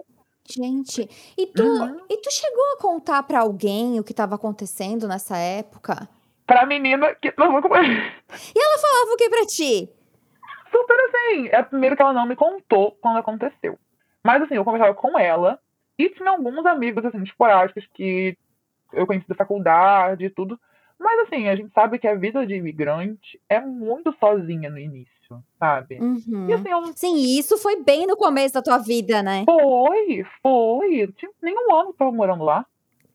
[0.50, 2.00] Gente, e tu, uhum.
[2.08, 6.08] e tu chegou a contar para alguém o que estava acontecendo nessa época?
[6.50, 7.36] pra menina que ele.
[7.38, 9.88] E ela falava o que pra ti?
[10.68, 11.48] Super assim.
[11.52, 13.78] É primeiro que ela não me contou quando aconteceu.
[14.24, 15.60] Mas assim, eu conversava com ela
[15.96, 18.36] e tinha alguns amigos, assim, esporádicos que
[18.92, 20.58] eu conheci da faculdade e tudo.
[20.98, 25.19] Mas assim, a gente sabe que a vida de imigrante é muito sozinha no início,
[25.58, 25.98] sabe?
[26.00, 26.48] Uhum.
[26.48, 26.84] E, assim, eu...
[26.94, 29.44] Sim, isso foi bem no começo da tua vida, né?
[29.44, 31.06] Foi, foi.
[31.16, 32.66] Tinha nem um ano que eu morando lá.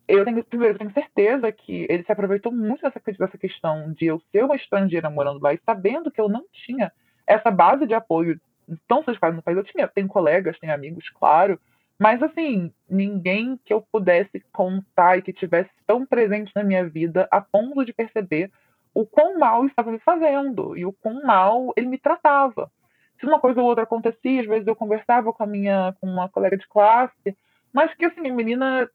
[0.08, 4.06] Eu tenho, primeiro, eu tenho certeza que ele se aproveitou muito dessa, dessa questão de
[4.06, 6.92] eu ser uma estrangeira morando lá e sabendo que eu não tinha
[7.26, 8.40] essa base de apoio
[8.88, 9.58] tão solidificada no país.
[9.58, 11.60] Eu tinha, tenho colegas, tenho amigos, claro,
[11.98, 17.28] mas assim, ninguém que eu pudesse contar e que tivesse tão presente na minha vida
[17.32, 18.52] a ponto de perceber
[18.96, 22.72] o quão mal estava me fazendo e o quão mal ele me tratava.
[23.20, 26.30] Se uma coisa ou outra acontecia, às vezes eu conversava com a minha com uma
[26.30, 27.38] colega de classe,
[27.72, 28.90] mas que assim, a menina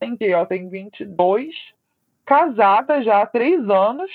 [0.00, 1.54] tem que, ela tem 22,
[2.24, 4.10] casada já há três anos,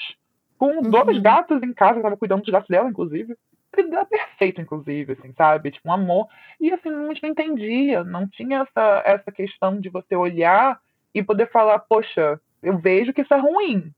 [0.58, 0.82] com uhum.
[0.82, 3.38] dois gatos em casa, eu tava cuidando dos gatos dela, inclusive
[3.78, 5.72] era perfeito, inclusive, assim, sabe?
[5.72, 6.28] Tipo, um amor.
[6.60, 10.80] E assim, a gente não entendia, não tinha essa, essa questão de você olhar
[11.14, 13.92] e poder falar, poxa, eu vejo que isso é ruim.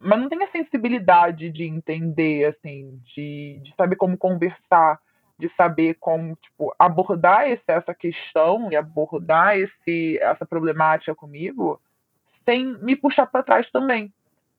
[0.00, 4.98] Mas não tem a sensibilidade de entender, assim, de, de saber como conversar,
[5.38, 11.78] de saber como, tipo, abordar esse, essa questão e abordar esse, essa problemática comigo
[12.46, 14.12] sem me puxar para trás também.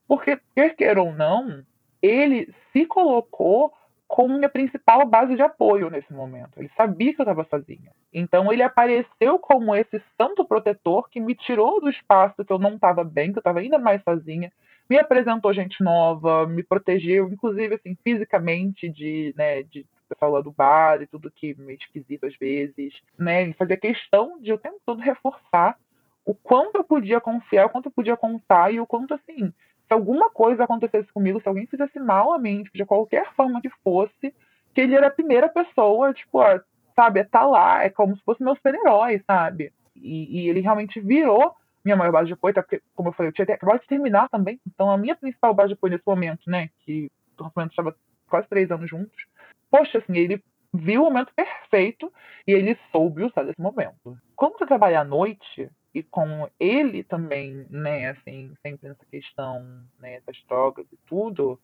[0.08, 1.64] Porque, quer queira ou não,
[2.02, 3.74] ele se colocou
[4.08, 6.58] como minha principal base de apoio nesse momento.
[6.58, 7.92] Ele sabia que eu estava sozinha.
[8.14, 12.76] Então ele apareceu como esse santo protetor que me tirou do espaço que eu não
[12.76, 14.52] estava bem, que eu estava ainda mais sozinha,
[14.92, 19.86] me apresentou gente nova, me protegeu, inclusive assim fisicamente de, né, de
[20.22, 23.44] lá do bar e tudo que meio esquisito às vezes, né?
[23.44, 25.78] Ele fazia questão de o tempo todo reforçar
[26.26, 29.54] o quanto eu podia confiar, o quanto eu podia contar e o quanto assim
[29.88, 33.70] se alguma coisa acontecesse comigo, se alguém fizesse mal a mim, de qualquer forma que
[33.82, 34.36] fosse,
[34.74, 36.60] que ele era a primeira pessoa, tipo, ó,
[36.94, 39.72] sabe, é tá lá, é como se fosse meu super-herói, sabe?
[39.96, 43.30] E, e, ele realmente virou minha maior base de apoio, até porque, como eu falei,
[43.30, 46.50] eu tinha acabado de terminar também, então a minha principal base de apoio nesse momento,
[46.50, 47.96] né, que o relacionamento estava
[48.30, 49.26] quase três anos juntos,
[49.70, 52.12] poxa, assim, ele viu o momento perfeito
[52.48, 54.18] e ele soube usar desse momento.
[54.36, 60.22] Quando você trabalha à noite, e com ele também, né, assim, sempre nessa questão né,
[60.26, 61.60] das drogas e tudo,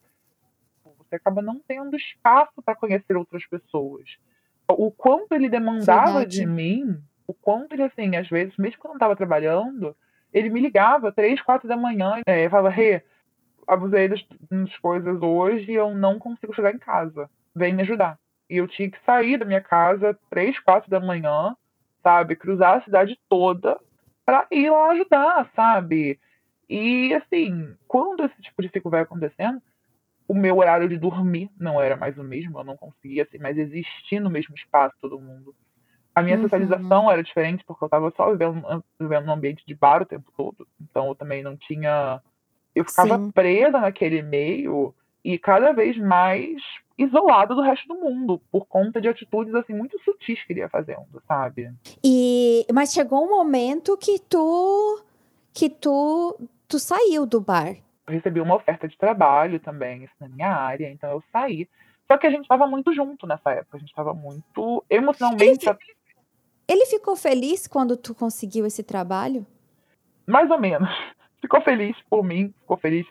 [0.98, 4.18] você acaba não tendo espaço para conhecer outras pessoas.
[4.70, 6.40] O quanto ele demandava Verdade.
[6.40, 9.96] de mim, o quanto ele, assim, às vezes, mesmo quando eu não estava trabalhando,
[10.38, 13.04] ele me ligava três, quatro da manhã é, falava, Rê,
[13.68, 17.30] abusei das, das coisas hoje e eu não consigo chegar em casa.
[17.56, 18.18] Vem me ajudar.
[18.50, 21.56] E eu tinha que sair da minha casa três, quatro da manhã,
[22.02, 22.36] sabe?
[22.36, 23.78] Cruzar a cidade toda
[24.26, 26.20] para ir lá ajudar, sabe?
[26.70, 29.62] E assim, quando esse tipo de ciclo vai acontecendo,
[30.28, 33.58] o meu horário de dormir não era mais o mesmo, eu não conseguia assim, mais
[33.58, 35.56] existir no mesmo espaço todo mundo.
[36.18, 36.42] A minha uhum.
[36.42, 40.34] socialização era diferente porque eu estava só vivendo, vivendo num ambiente de bar o tempo
[40.36, 40.68] todo.
[40.82, 42.20] Então eu também não tinha.
[42.74, 43.30] Eu ficava Sim.
[43.30, 46.60] presa naquele meio e cada vez mais
[46.98, 50.70] isolado do resto do mundo por conta de atitudes assim muito sutis que ele ia
[50.70, 51.72] fazendo, sabe?
[52.04, 55.00] E mas chegou um momento que tu
[55.54, 56.36] que tu
[56.68, 57.76] tu saiu do bar.
[58.08, 61.70] Eu recebi uma oferta de trabalho também, isso na minha área, então eu saí.
[62.08, 65.70] Só que a gente estava muito junto nessa época, a gente estava muito emocionalmente.
[65.70, 65.97] Ele,
[66.68, 69.46] ele ficou feliz quando tu conseguiu esse trabalho?
[70.26, 70.90] Mais ou menos.
[71.40, 73.06] Ficou feliz por mim, ficou feliz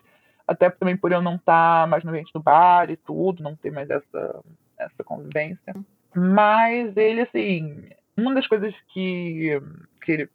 [0.45, 3.55] até também por eu não estar tá mais no ambiente do bar e tudo, não
[3.55, 4.43] ter mais essa,
[4.77, 5.73] essa convivência.
[6.13, 9.61] Mas ele, assim, uma das coisas que,
[10.03, 10.29] que ele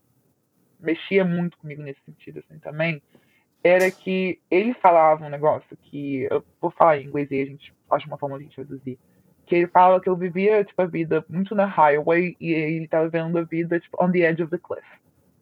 [0.81, 3.01] mexia muito comigo nesse sentido, assim, também,
[3.63, 7.73] era que ele falava um negócio que, eu vou falar em inglês e a gente
[7.91, 8.99] acha uma forma de traduzir,
[9.47, 13.09] que ele fala que eu vivia, tipo, a vida muito na highway e ele estava
[13.09, 14.87] vendo a vida, tipo, on the edge of the cliff.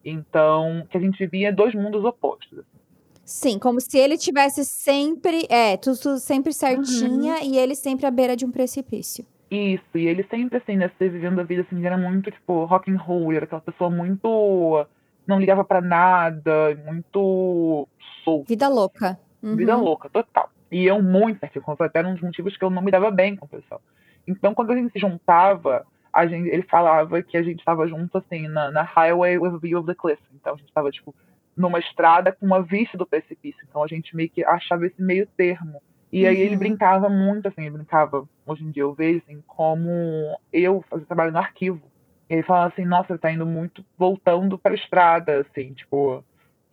[0.03, 2.59] Então, que a gente vivia dois mundos opostos.
[2.59, 2.81] Assim.
[3.23, 7.43] Sim, como se ele tivesse sempre, é, tudo, tudo sempre certinha uhum.
[7.43, 9.25] e ele sempre à beira de um precipício.
[9.49, 12.97] Isso, e ele sempre, assim, né, vivendo a vida, assim, era muito, tipo, rock and
[12.97, 14.85] roll, era aquela pessoa muito...
[15.27, 17.87] não ligava para nada, muito
[18.23, 18.45] solta.
[18.47, 19.19] Vida louca.
[19.43, 19.55] Uhum.
[19.55, 20.49] Vida louca, total.
[20.71, 23.45] E eu muito certinho, até um dos motivos que eu não me dava bem com
[23.45, 23.81] o pessoal.
[24.25, 28.17] Então, quando a gente se juntava, a gente, ele falava que a gente estava junto,
[28.17, 30.21] assim, na, na highway with a view of the cliff.
[30.33, 31.13] Então, a gente estava, tipo,
[31.55, 33.61] numa estrada com uma vista do precipício.
[33.67, 35.81] Então a gente meio que achava esse meio termo.
[36.11, 36.59] E aí ele uhum.
[36.59, 41.31] brincava muito, assim, ele brincava, hoje em dia eu vejo, assim, como eu fazia trabalho
[41.31, 41.81] no arquivo.
[42.29, 46.23] E ele falava assim, nossa, tá indo muito voltando pra estrada, assim, tipo,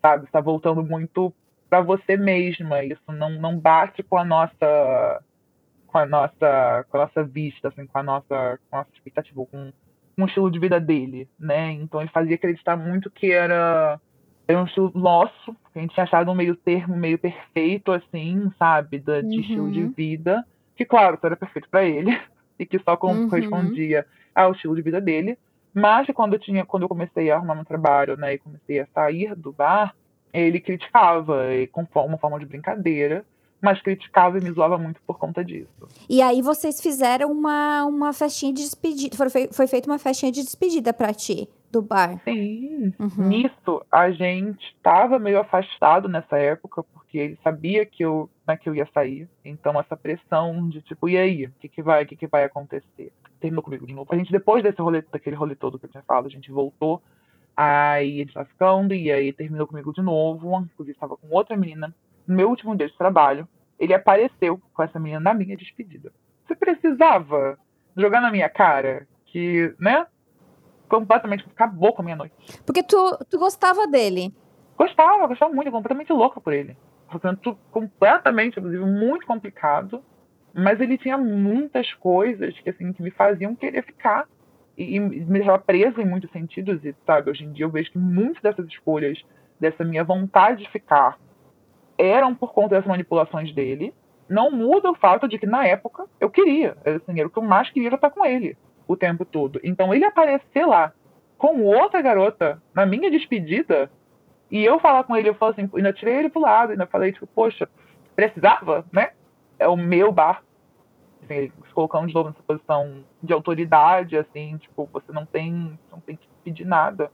[0.03, 1.33] sabe, está voltando muito
[1.69, 2.83] para você mesma.
[2.83, 5.23] Isso não, não bate com a nossa
[5.87, 9.47] com a nossa com a nossa vista, assim, com a nossa com a nossa expectativa,
[9.47, 9.73] com,
[10.17, 11.73] com o estilo de vida dele, né?
[11.73, 14.01] Então ele fazia acreditar muito que era
[14.47, 18.51] era um estilo nosso, que a gente tinha achado um meio termo meio perfeito, assim,
[18.59, 19.41] sabe, de, de uhum.
[19.43, 20.43] estilo de vida.
[20.75, 22.19] Que, claro, era perfeito para ele,
[22.59, 23.29] e que só uhum.
[23.29, 25.39] correspondia ao estilo de vida dele.
[25.75, 28.87] Mas quando eu, tinha, quando eu comecei a arrumar meu trabalho, né, e comecei a
[28.87, 29.95] sair do bar,
[30.33, 33.25] ele criticava, e com uma forma de brincadeira,
[33.61, 35.89] mas criticava e me zoava muito por conta disso.
[36.09, 40.43] E aí vocês fizeram uma, uma festinha de despedida, foi, foi feita uma festinha de
[40.43, 41.49] despedida para ti?
[41.71, 42.19] do bar.
[42.25, 42.93] Sim.
[42.99, 43.29] Uhum.
[43.29, 48.69] Nisso, a gente estava meio afastado nessa época, porque ele sabia que eu, né, que
[48.69, 49.29] eu ia sair.
[49.45, 51.47] Então, essa pressão de tipo, e aí?
[51.47, 53.13] O que, que vai, o que, que vai acontecer?
[53.41, 54.09] Terminou comigo de novo.
[54.11, 57.03] A gente, depois desse rolê, daquele rolê todo que eu tinha falado, a gente voltou.
[57.61, 60.61] Aí gente tava ficando, e aí terminou comigo de novo.
[60.61, 61.93] Inclusive, estava com outra menina.
[62.25, 63.49] No meu último dia de trabalho,
[63.81, 66.13] ele apareceu com essa menina na minha despedida.
[66.47, 67.59] Você precisava
[67.97, 70.07] jogar na minha cara que, né?
[70.89, 72.35] completamente acabou com a minha noite.
[72.65, 74.33] Porque tu, tu gostava dele?
[74.77, 76.77] Gostava, gostava muito, completamente louca por ele.
[77.11, 80.03] Portanto, completamente, inclusive, muito complicado.
[80.55, 84.27] Mas ele tinha muitas coisas que, assim, que me faziam querer ficar.
[84.79, 86.85] E, me deixava presa em muitos sentidos.
[86.85, 89.21] E, sabe, hoje em dia eu vejo que muitas dessas escolhas,
[89.59, 91.19] dessa minha vontade de ficar,
[91.99, 93.93] eram por conta dessas manipulações dele.
[94.29, 96.77] Não muda o fato de que, na época, eu queria.
[96.85, 98.57] Assim, era o que eu mais queria era estar com ele
[98.87, 99.61] o tempo todo.
[99.63, 100.93] Então ele aparecer lá
[101.37, 103.91] com outra garota na minha despedida
[104.51, 107.13] e eu falar com ele, eu falo assim, ainda tirei ele pro lado, ainda falei,
[107.13, 107.69] tipo, poxa,
[108.17, 109.11] precisava, né?
[109.59, 110.43] É o meu bar.
[111.29, 116.17] Se colocando de novo nessa posição de autoridade, assim, tipo, você não tem, não tem
[116.17, 117.11] que pedir nada.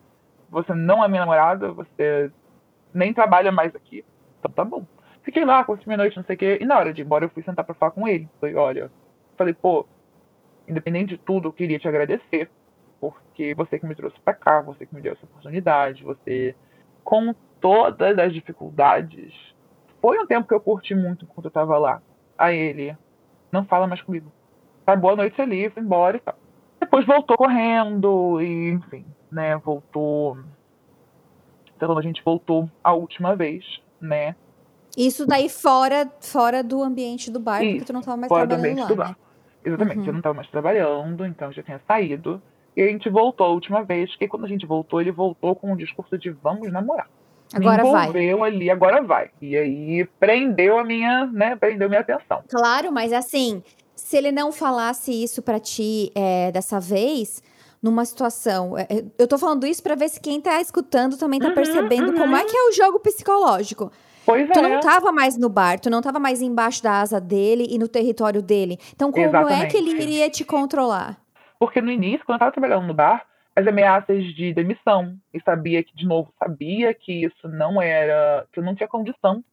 [0.51, 2.31] Você não é minha namorada, você
[2.93, 4.05] nem trabalha mais aqui.
[4.39, 4.87] Então tá bom.
[5.23, 6.59] Fiquei lá, curti minha noite, não sei o quê.
[6.61, 8.29] E na hora de ir embora, eu fui sentar pra falar com ele.
[8.41, 8.91] Falei, olha,
[9.37, 9.87] falei, pô,
[10.69, 12.51] independente de tudo, eu queria te agradecer,
[13.01, 16.55] porque você que me trouxe para cá, você que me deu essa oportunidade, você,
[17.03, 19.33] com todas as dificuldades,
[20.01, 22.03] foi um tempo que eu curti muito enquanto eu tava lá.
[22.37, 22.97] A ele,
[23.55, 24.31] não fala mais comigo.
[24.85, 26.37] Tá, boa noite ali, foi embora e tal.
[26.79, 30.37] Depois voltou correndo, e enfim, né, voltou.
[31.77, 33.65] Então a gente voltou a última vez,
[34.01, 34.37] né?
[34.97, 38.47] Isso daí fora, fora do ambiente do bar, Isso, porque tu não tava mais fora
[38.47, 39.09] trabalhando do ambiente lá, do bar.
[39.09, 39.17] Né?
[39.65, 40.07] Exatamente, uhum.
[40.07, 42.43] eu não estava mais trabalhando, então já tinha saído.
[42.77, 45.73] E a gente voltou a última vez, que quando a gente voltou, ele voltou com
[45.73, 47.09] um discurso de vamos namorar.
[47.55, 48.51] Agora Me envolveu vai.
[48.51, 49.31] ali, agora vai.
[49.41, 52.43] E aí prendeu a minha, né, prendeu minha atenção.
[52.49, 53.63] Claro, mas assim,
[53.95, 57.43] se ele não falasse isso para ti é, dessa vez,
[57.85, 58.77] numa situação.
[58.79, 61.55] É, é, eu tô falando isso para ver se quem tá escutando também tá uhum,
[61.55, 62.19] percebendo uhum.
[62.19, 63.93] como é que é o jogo psicológico.
[64.25, 64.63] Pois tu é.
[64.63, 67.87] não estava mais no bar, tu não estava mais embaixo da asa dele e no
[67.87, 68.79] território dele.
[68.95, 69.65] Então, como Exatamente.
[69.65, 71.19] é que ele iria te controlar?
[71.59, 75.17] Porque no início, quando eu estava trabalhando no bar, as ameaças de demissão.
[75.33, 78.47] E sabia que, de novo, sabia que isso não era.
[78.53, 79.45] que eu não tinha condição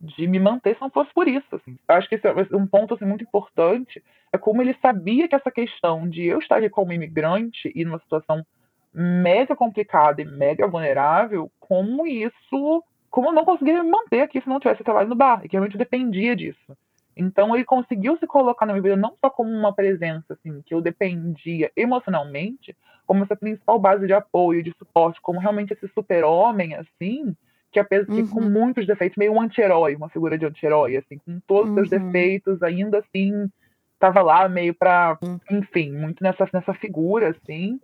[0.00, 1.54] de me manter se não fosse por isso.
[1.54, 1.78] Assim.
[1.88, 4.02] Eu acho que esse é um ponto assim, muito importante.
[4.32, 8.00] É como ele sabia que essa questão de eu estar aqui como imigrante e numa
[8.00, 8.44] situação
[8.92, 14.48] mega complicada e mega vulnerável, como isso como eu não conseguia me manter aqui se
[14.48, 16.76] não tivesse trabalho no bar, e que realmente dependia disso.
[17.14, 20.72] Então ele conseguiu se colocar na minha vida não só como uma presença, assim, que
[20.72, 22.74] eu dependia emocionalmente,
[23.06, 27.34] como essa principal base de apoio, de suporte, como realmente esse super-homem, assim,
[27.70, 28.28] que apesar uhum.
[28.28, 31.86] com muitos defeitos, meio um anti-herói, uma figura de anti-herói, assim, com todos os uhum.
[31.86, 33.50] seus defeitos, ainda assim,
[33.94, 35.38] estava lá meio para, uhum.
[35.50, 37.80] enfim, muito nessa, nessa figura, assim,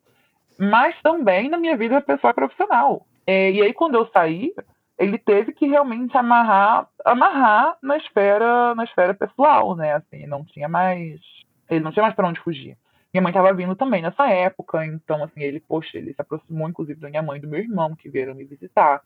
[0.59, 3.07] mas também na minha vida pessoal e profissional.
[3.27, 4.53] É, e aí, quando eu saí,
[4.99, 9.95] ele teve que realmente amarrar, amarrar na esfera, na esfera pessoal, né?
[9.95, 11.21] Assim, não tinha mais,
[11.71, 12.77] ele não tinha mais para onde fugir.
[13.13, 17.01] Minha mãe estava vindo também nessa época, então assim, ele, poxa, ele se aproximou inclusive
[17.01, 19.03] da minha mãe e do meu irmão que vieram me visitar.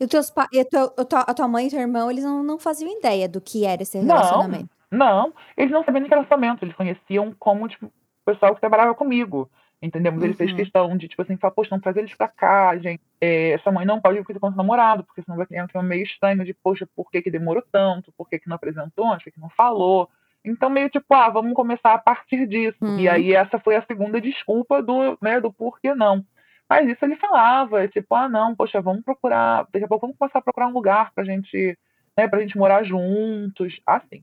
[0.00, 0.48] E, teus pa...
[0.52, 3.40] e a, tua, a tua mãe e teu irmão, eles não, não faziam ideia do
[3.40, 4.68] que era esse relacionamento?
[4.90, 5.34] Não, não.
[5.56, 7.92] Eles não sabiam nem que era relacionamento, eles conheciam como, tipo, o
[8.24, 9.50] pessoal que trabalhava comigo.
[9.80, 10.22] Entendemos?
[10.22, 10.56] Ele fez uhum.
[10.56, 13.02] questão de, tipo assim, falar, poxa, não trazer eles pra cá, gente.
[13.20, 15.86] É, sua mãe não pode ir com o namorado, porque senão vai criar um clima
[15.86, 18.12] meio estranho de, poxa, por que, que demorou tanto?
[18.16, 19.10] Por que, que não apresentou?
[19.10, 20.08] Por que, que não falou?
[20.46, 22.78] Então, meio tipo, ah, vamos começar a partir disso.
[22.80, 22.98] Uhum.
[22.98, 26.24] E aí, essa foi a segunda desculpa do, né, do porquê não.
[26.68, 30.38] Mas isso ele falava, tipo, ah, não, poxa, vamos procurar, daqui a pouco vamos começar
[30.38, 31.78] a procurar um lugar pra gente,
[32.16, 33.80] né, pra gente morar juntos.
[33.86, 34.22] Assim.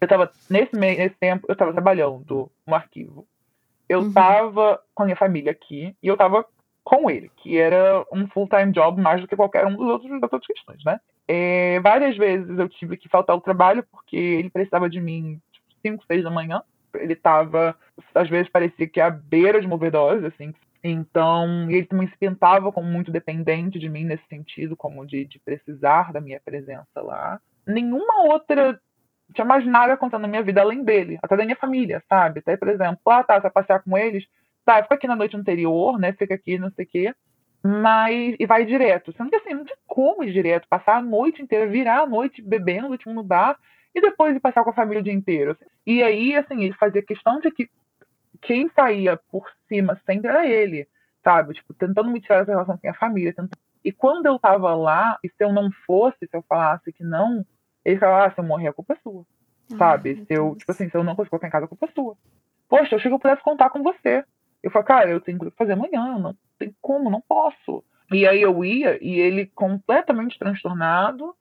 [0.00, 3.26] Eu tava, nesse, meio, nesse tempo, eu tava trabalhando no arquivo
[3.88, 4.12] eu uhum.
[4.12, 6.44] tava com a minha família aqui e eu tava
[6.82, 10.32] com ele, que era um full-time job mais do que qualquer um dos outros das
[10.32, 11.00] outras questões, né?
[11.26, 15.40] É, várias vezes eu tive que faltar ao trabalho porque ele precisava de mim
[15.88, 16.62] 5, tipo, 6 da manhã.
[16.94, 17.76] Ele estava,
[18.14, 20.54] às vezes parecia que à beira de uma overdose, assim.
[20.82, 25.38] Então, ele também se pintava como muito dependente de mim nesse sentido, como de, de
[25.38, 27.40] precisar da minha presença lá.
[27.66, 28.78] Nenhuma outra
[29.34, 32.40] tinha mais nada acontecendo na minha vida além dele, até da minha família, sabe?
[32.40, 34.24] Até, por exemplo, ah, tá, você vai passear com eles,
[34.64, 36.12] tá, fica aqui na noite anterior, né?
[36.12, 37.14] Fica aqui, não sei o quê.
[37.64, 38.36] Mas.
[38.38, 39.10] E vai direto.
[39.16, 42.42] Sendo que assim, não tinha como ir direto, passar a noite inteira, virar a noite
[42.42, 43.58] bebendo, tipo, no bar,
[43.94, 45.56] e depois ir passar com a família o dia inteiro.
[45.86, 47.68] E aí, assim, ele fazia questão de que
[48.40, 50.88] quem saía por cima sempre era ele,
[51.22, 51.54] sabe?
[51.54, 53.32] Tipo, tentando me tirar essa relação com a família.
[53.32, 53.58] Tentando...
[53.84, 57.44] E quando eu tava lá, e se eu não fosse, se eu falasse que não,
[57.84, 59.26] ele falava, ah, se eu morrer, a culpa é sua.
[59.72, 60.24] Ai, sabe?
[60.26, 62.16] Se eu, tipo assim, se eu não conseguir colocar em casa, a culpa é sua.
[62.68, 64.24] Poxa, eu achei que eu pudesse contar com você.
[64.62, 67.84] Eu falei, cara, eu tenho que fazer amanhã, não tem como, não posso.
[68.10, 71.34] E aí eu ia, e ele completamente transtornado,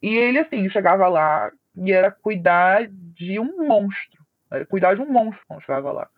[0.00, 1.50] e ele, assim, chegava lá
[1.84, 4.24] e era cuidar de um monstro.
[4.50, 6.08] Era cuidar de um monstro quando chegava lá.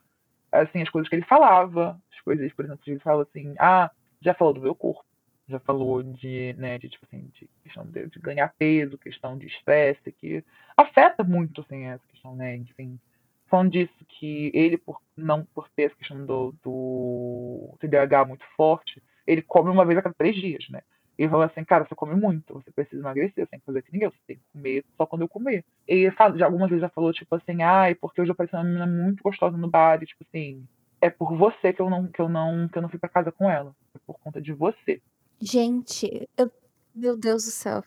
[0.53, 3.91] Assim, as coisas que ele falava, as coisas, por exemplo, ele fala assim, ah,
[4.21, 5.05] já falou do meu corpo
[5.51, 9.49] já falou de, né, de, tipo assim, de questão de, de ganhar peso, questão de
[9.49, 10.45] estresse, que
[10.77, 12.99] afeta muito, assim, essa questão, né, enfim.
[13.47, 19.03] Falando disso, que ele, por não por ter essa questão do, do TDAH muito forte,
[19.27, 20.83] ele come uma vez a cada três dias, né?
[21.21, 23.93] Ele falou assim, cara, você come muito, você precisa emagrecer, você tem que fazer que
[23.93, 25.63] ninguém, você tem que comer só quando eu comer.
[25.87, 29.23] E já algumas vezes já falou, tipo assim, ai, porque hoje eu uma menina muito
[29.23, 30.67] gostosa no bar, e, tipo assim,
[30.99, 33.31] é por você que eu não, que eu não, que eu não fui para casa
[33.31, 33.77] com ela.
[33.95, 35.03] É por conta de você.
[35.39, 36.51] Gente, eu...
[36.95, 37.85] meu Deus do céu.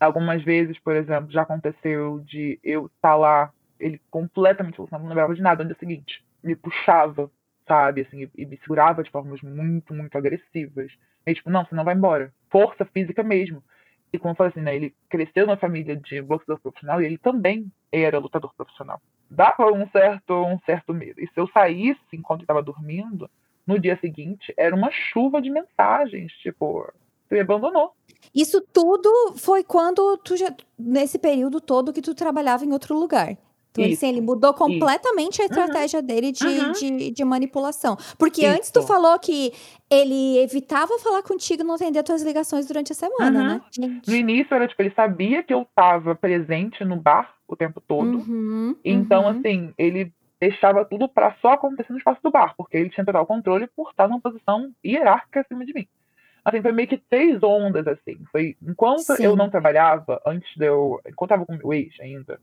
[0.00, 5.40] Algumas vezes, por exemplo, já aconteceu de eu estar lá, ele completamente não lembrava de
[5.40, 6.24] nada no dia seguinte.
[6.42, 7.30] Me puxava,
[7.64, 10.90] sabe, assim, e, me segurava de formas muito, muito agressivas.
[11.24, 12.34] E tipo, não, você não vai embora.
[12.52, 13.60] Força física mesmo.
[14.12, 17.18] E como eu falei assim, né, ele cresceu na família de boxeador profissional e ele
[17.18, 19.00] também era lutador profissional.
[19.30, 21.18] Dava um certo, um certo medo.
[21.18, 23.28] E se eu saísse enquanto estava dormindo,
[23.66, 26.86] no dia seguinte era uma chuva de mensagens, tipo,
[27.26, 27.94] você me abandonou.
[28.34, 33.36] Isso tudo foi quando tu já, nesse período todo que tu trabalhava em outro lugar.
[33.72, 35.42] Então, assim, ele mudou completamente isso.
[35.42, 36.06] a estratégia uhum.
[36.06, 36.72] dele de, uhum.
[36.72, 37.96] de, de, manipulação.
[38.18, 38.54] Porque isso.
[38.54, 39.52] antes tu falou que
[39.90, 43.46] ele evitava falar contigo e não atender tuas ligações durante a semana, uhum.
[43.46, 43.60] né?
[43.70, 44.10] Gente.
[44.10, 48.18] No início era tipo, ele sabia que eu estava presente no bar o tempo todo.
[48.18, 48.76] Uhum.
[48.84, 49.28] Então, uhum.
[49.28, 53.24] assim, ele deixava tudo para só acontecer no espaço do bar, porque ele tinha total
[53.24, 55.86] controle por estar numa posição hierárquica acima de mim.
[56.44, 58.18] Assim, foi meio que três ondas, assim.
[58.32, 59.22] Foi, enquanto Sim.
[59.22, 61.00] eu não trabalhava, antes de eu.
[61.06, 62.40] Enquanto eu tava com o meu ex ainda,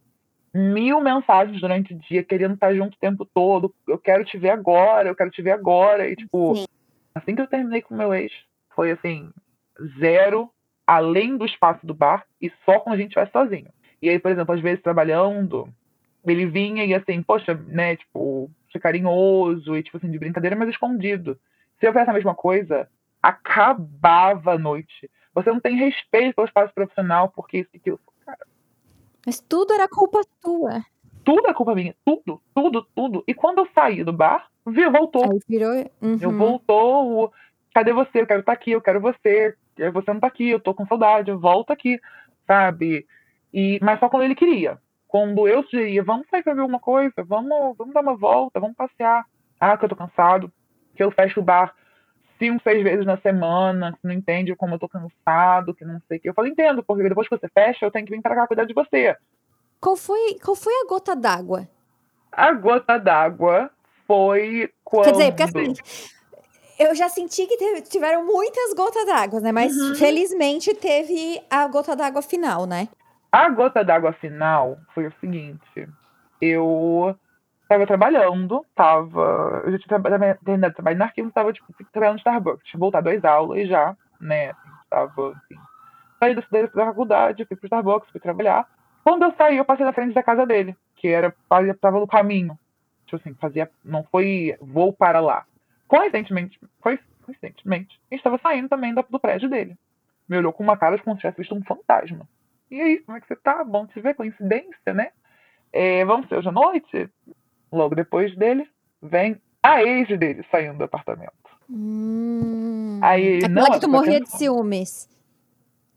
[0.54, 3.74] mil mensagens durante o dia, querendo estar junto o tempo todo.
[3.88, 6.08] Eu quero te ver agora, eu quero te ver agora.
[6.10, 6.66] E, tipo, Sim.
[7.14, 8.32] assim que eu terminei com o meu ex,
[8.76, 9.32] foi assim,
[10.00, 10.50] zero,
[10.86, 13.72] além do espaço do bar, e só quando a gente estivesse sozinho.
[14.02, 15.68] E aí, por exemplo, às vezes trabalhando,
[16.26, 20.70] ele vinha e assim, poxa, né, tipo, ser carinhoso e, tipo assim, de brincadeira, mas
[20.70, 21.40] escondido.
[21.80, 22.90] Se eu fizesse a mesma coisa,
[23.22, 25.10] acabava a noite.
[25.34, 28.00] Você não tem respeito pelo espaço profissional, porque isso e aquilo.
[29.30, 30.84] Mas tudo era culpa tua.
[31.24, 31.96] Tudo é culpa minha.
[32.04, 33.24] Tudo, tudo, tudo.
[33.28, 35.24] E quando eu saí do bar, viu, voltou.
[35.24, 35.72] Aí virou.
[36.02, 36.18] Uhum.
[36.20, 37.32] Eu voltou.
[37.72, 38.22] Cadê você?
[38.22, 39.56] Eu quero estar tá aqui, eu quero você.
[39.94, 42.00] Você não tá aqui, eu tô com saudade, eu volto aqui,
[42.48, 43.06] sabe?
[43.54, 47.24] E, mas só quando ele queria quando eu sugeria, vamos sair pra ver alguma coisa,
[47.24, 49.26] vamos, vamos dar uma volta, vamos passear.
[49.60, 50.52] Ah, que eu tô cansado,
[50.96, 51.74] que eu fecho o bar
[52.40, 56.18] cinco, seis vezes na semana, que não entende como eu tô cansado, que não sei
[56.18, 56.30] o que.
[56.30, 58.66] Eu falo, entendo, porque depois que você fecha, eu tenho que vir pra cá cuidar
[58.66, 59.16] de você.
[59.80, 61.68] Qual foi, qual foi a gota d'água?
[62.32, 63.70] A gota d'água
[64.08, 65.06] foi quando...
[65.06, 65.74] Quer dizer, porque assim,
[66.80, 69.52] eu já senti que teve, tiveram muitas gotas d'água, né?
[69.52, 69.96] Mas uhum.
[69.96, 72.88] felizmente teve a gota d'água final, né?
[73.32, 75.88] A gota d'água final foi o seguinte:
[76.42, 77.16] eu
[77.70, 79.62] estava trabalhando, tava.
[79.64, 80.02] Eu já tinha
[80.44, 82.68] terminado de trabalhar no arquivo, estava tipo, trabalhando no Starbucks.
[82.68, 84.54] Tinha voltado às aulas já, né?
[84.84, 85.56] Estava, assim.
[86.20, 88.68] Saí da, da faculdade, fui pro Starbucks, fui trabalhar.
[89.04, 91.34] Quando eu saí, eu passei na frente da casa dele, que era,
[91.72, 92.58] estava no caminho.
[93.06, 93.70] Tipo assim, fazia.
[93.86, 95.46] Não foi vou para lá.
[95.88, 99.78] Coincidentemente, foi, coincidentemente, a gente estava saindo também do, do prédio dele.
[100.28, 102.28] Me olhou com uma cara de como se tivesse visto um fantasma.
[102.70, 103.64] E aí, como é que você tá?
[103.64, 105.12] Bom te ver, coincidência, né?
[105.72, 107.10] É, vamos ser hoje à noite?
[107.72, 108.68] Logo depois dele,
[109.02, 111.34] vem a ex dele saindo do apartamento.
[111.70, 115.08] Hum, aí, não, que tu morria de ciúmes.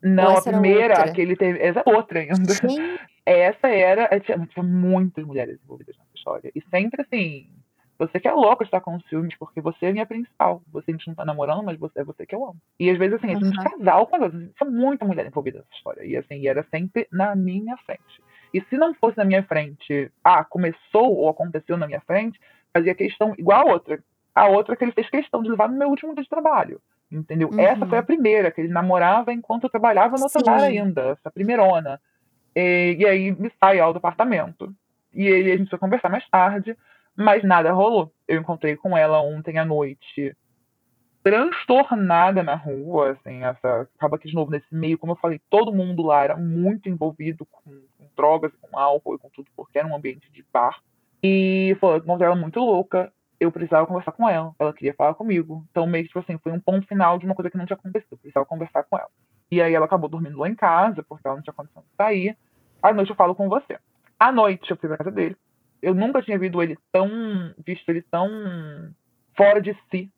[0.03, 1.61] Não, a primeira que ele teve.
[1.61, 2.53] Essa é outra ainda.
[2.53, 2.99] Sim.
[3.25, 4.21] Essa era.
[4.21, 6.51] Tinha, tinha muitas mulheres envolvidas nessa história.
[6.55, 7.49] E sempre assim.
[7.99, 10.61] Você que é louco estar com ciúmes, porque você é minha principal.
[10.73, 12.61] Você a gente não tá namorando, mas você é você que eu amo.
[12.81, 13.37] E às vezes, assim, uhum.
[13.37, 16.05] a gente casal com as Tinha muita mulher envolvida nessa história.
[16.05, 18.21] E assim, era sempre na minha frente.
[18.53, 22.39] E se não fosse na minha frente, ah, começou ou aconteceu na minha frente,
[22.73, 24.03] fazia questão igual a outra.
[24.35, 26.81] A outra que ele fez questão de levar no meu último dia de trabalho.
[27.11, 27.51] Entendeu?
[27.53, 27.61] Uhum.
[27.61, 32.01] Essa foi a primeira, que ele namorava enquanto eu trabalhava no bar ainda, essa primeirona.
[32.57, 34.75] E, e aí me sai ao do apartamento.
[35.13, 36.77] E aí a gente foi conversar mais tarde,
[37.15, 38.13] mas nada rolou.
[38.27, 40.35] Eu encontrei com ela ontem à noite,
[41.23, 45.73] transtornada na rua, assim, essa, acaba que de novo nesse meio, como eu falei, todo
[45.73, 47.71] mundo lá era muito envolvido com
[48.17, 50.81] drogas, com álcool e com tudo, porque era um ambiente de bar.
[51.23, 54.55] E foi, encontrei ela muito louca, eu precisava conversar com ela.
[54.59, 55.65] Ela queria falar comigo.
[55.71, 57.77] Então, meio que, tipo assim, foi um ponto final de uma coisa que não tinha
[57.77, 58.13] acontecido.
[58.13, 59.11] Eu precisava conversar com ela.
[59.51, 62.37] E aí ela acabou dormindo lá em casa, porque ela não tinha condição de sair.
[62.81, 63.79] À noite eu falo com você.
[64.19, 65.37] À noite eu fui pra casa dele.
[65.81, 67.09] Eu nunca tinha visto ele tão.
[67.59, 68.31] visto ele tão
[69.37, 70.11] fora de si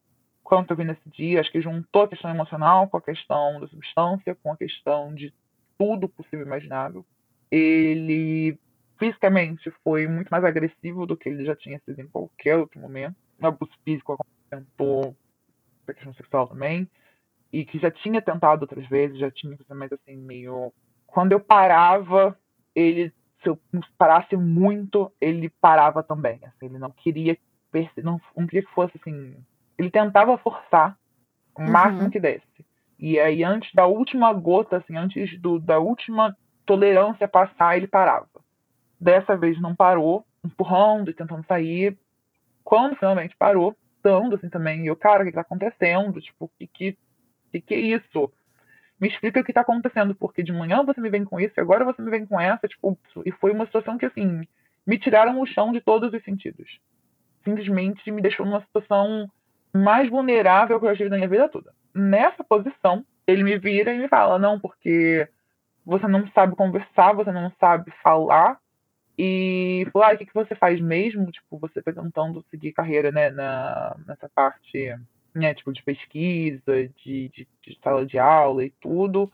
[0.43, 1.41] quanto eu vi nesse dia.
[1.41, 5.33] Acho que juntou a questão emocional com a questão da substância, com a questão de
[5.79, 7.05] tudo possível e imaginável.
[7.55, 8.59] Ele
[8.99, 13.17] fisicamente foi muito mais agressivo do que ele já tinha sido em qualquer outro momento.
[13.41, 15.17] O abuso físico acontecentou
[15.87, 16.89] a questão sexual também.
[17.53, 20.73] E que já tinha tentado outras vezes, já tinha mas assim, meio.
[21.07, 22.37] Quando eu parava,
[22.75, 23.59] ele, se eu
[23.97, 26.41] parasse muito, ele parava também.
[26.43, 27.39] Assim, ele não queria
[28.03, 29.37] não, não queria que fosse assim.
[29.79, 30.97] Ele tentava forçar
[31.57, 31.71] o uhum.
[31.71, 32.45] máximo que desse.
[32.99, 38.29] E aí, antes da última gota, assim, antes do, da última tolerância passar, ele parava.
[39.01, 41.97] Dessa vez não parou, empurrando e tentando sair.
[42.63, 46.21] Quando finalmente parou, dando assim também, eu, cara, o que, que tá acontecendo?
[46.21, 46.99] Tipo, o que, que,
[47.53, 48.33] que, que é isso?
[49.01, 51.61] Me explica o que tá acontecendo, porque de manhã você me vem com isso, e
[51.61, 54.47] agora você me vem com essa, tipo, e foi uma situação que, assim,
[54.87, 56.79] me tiraram o chão de todos os sentidos.
[57.43, 59.31] Simplesmente me deixou numa situação
[59.73, 61.73] mais vulnerável que eu já tive na minha vida toda.
[61.95, 65.29] Nessa posição, ele me vira e me fala: não, porque
[65.85, 68.59] você não sabe conversar, você não sabe falar,
[69.17, 71.31] e falou, ah, o que, que você faz mesmo?
[71.31, 74.97] Tipo, você tá tentando seguir carreira, né, na, nessa parte,
[75.33, 79.33] né, tipo, de pesquisa, de, de, de sala de aula e tudo.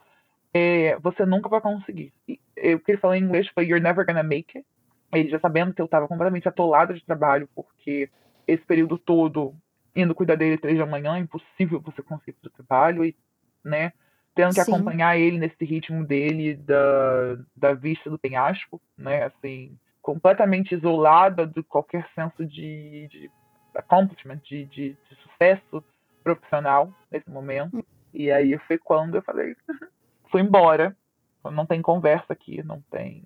[0.53, 2.12] É, você nunca vai conseguir.
[2.28, 2.38] E,
[2.74, 4.66] o que ele falou em inglês foi, you're never gonna make it.
[5.12, 8.11] Ele já sabendo que eu tava completamente atolada de trabalho, porque
[8.46, 9.55] esse período todo,
[9.96, 13.16] indo cuidar dele três da manhã, é impossível você conseguir fazer trabalho, e,
[13.64, 13.92] né,
[14.35, 14.72] tendo que Sim.
[14.72, 19.24] acompanhar ele nesse ritmo dele da, da vista do penhasco, né?
[19.24, 23.31] Assim, completamente isolada de qualquer senso de, de
[23.74, 25.85] accomplishment, de, de, de, sucesso
[26.22, 27.78] profissional nesse momento.
[27.78, 27.83] Hum.
[28.12, 29.57] E aí foi quando eu falei,
[30.31, 30.97] fui embora.
[31.43, 33.24] Não tem conversa aqui, não tem.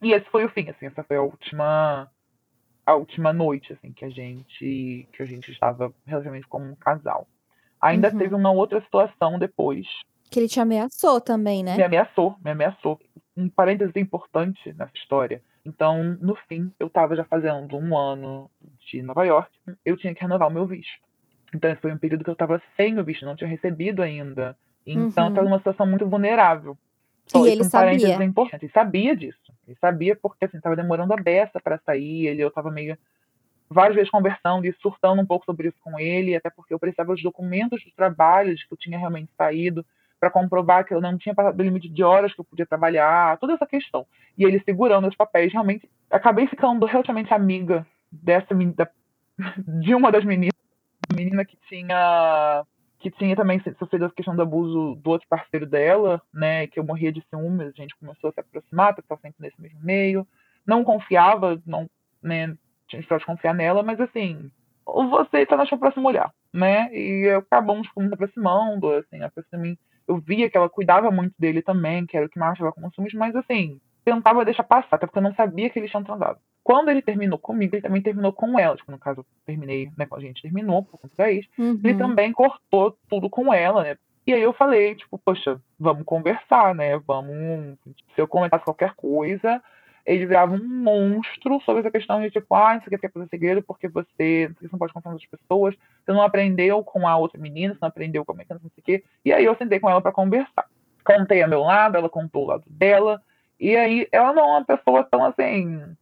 [0.00, 2.10] E esse foi o fim, assim, essa foi a última
[2.84, 7.28] a última noite, assim, que a gente que a gente estava relativamente como um casal.
[7.80, 8.18] Ainda uhum.
[8.18, 9.86] teve uma outra situação depois,
[10.32, 11.76] que ele te ameaçou também, né?
[11.76, 12.98] Me ameaçou, me ameaçou.
[13.36, 15.42] Um parênteses importante nessa história.
[15.64, 18.50] Então, no fim, eu estava já fazendo um ano
[18.86, 19.50] de Nova York,
[19.84, 20.90] eu tinha que renovar o meu visto.
[21.54, 24.56] Então, esse foi um período que eu estava sem o visto, não tinha recebido ainda.
[24.86, 25.28] Então, uhum.
[25.30, 26.76] estava numa situação muito vulnerável.
[27.26, 28.24] Só e ele um sabia.
[28.24, 28.64] importante.
[28.64, 29.52] Ele sabia disso.
[29.68, 32.26] Ele sabia porque, assim, estava demorando a beça para sair.
[32.26, 32.96] Ele, eu estava meio
[33.68, 37.12] várias vezes conversando e surtando um pouco sobre isso com ele, até porque eu precisava
[37.12, 39.84] dos documentos do trabalho de que eu tinha realmente saído
[40.22, 43.36] para comprovar que eu não tinha passado do limite de horas que eu podia trabalhar,
[43.38, 44.06] toda essa questão.
[44.38, 48.88] E ele segurando os papéis, realmente, acabei ficando relativamente amiga dessa da,
[49.80, 50.54] de uma das meninas,
[51.12, 52.64] menina que tinha
[53.00, 56.84] que tinha também sofrido a questão do abuso do outro parceiro dela, né, que eu
[56.84, 60.24] morria de ciúmes, a gente começou a se aproximar, porque estava sempre nesse mesmo meio,
[60.64, 61.90] não confiava, não,
[62.22, 62.56] né,
[62.86, 64.52] tinha que confiar nela, mas assim,
[64.86, 69.76] você está na sua próxima olhar, né, e acabamos nos aproximando, assim, a pessoa me
[70.12, 72.90] eu via que ela cuidava muito dele também, que era o que mais estava com
[72.90, 76.38] ciúmes, mas assim, tentava deixar passar, até porque eu não sabia que eles tinham transado.
[76.62, 78.76] Quando ele terminou comigo, ele também terminou com ela.
[78.76, 80.06] Tipo, no caso, eu terminei, né?
[80.06, 81.80] Quando a gente terminou, por conta da ex, uhum.
[81.82, 83.96] ele também cortou tudo com ela, né?
[84.24, 86.96] E aí eu falei, tipo, poxa, vamos conversar, né?
[86.98, 87.76] Vamos.
[88.14, 89.60] Se eu comentasse qualquer coisa,
[90.04, 93.62] ele virava um monstro sobre essa questão de tipo, ah, isso aqui é fazer segredo
[93.62, 95.74] porque você, você não pode contar com as pessoas,
[96.04, 98.70] você não aprendeu com a outra menina, você não aprendeu como é que não sei
[98.78, 99.04] o quê.
[99.24, 100.66] E aí eu sentei com ela para conversar.
[101.04, 103.20] Contei a meu lado, ela contou o lado dela,
[103.58, 105.96] e aí ela não é uma pessoa tão assim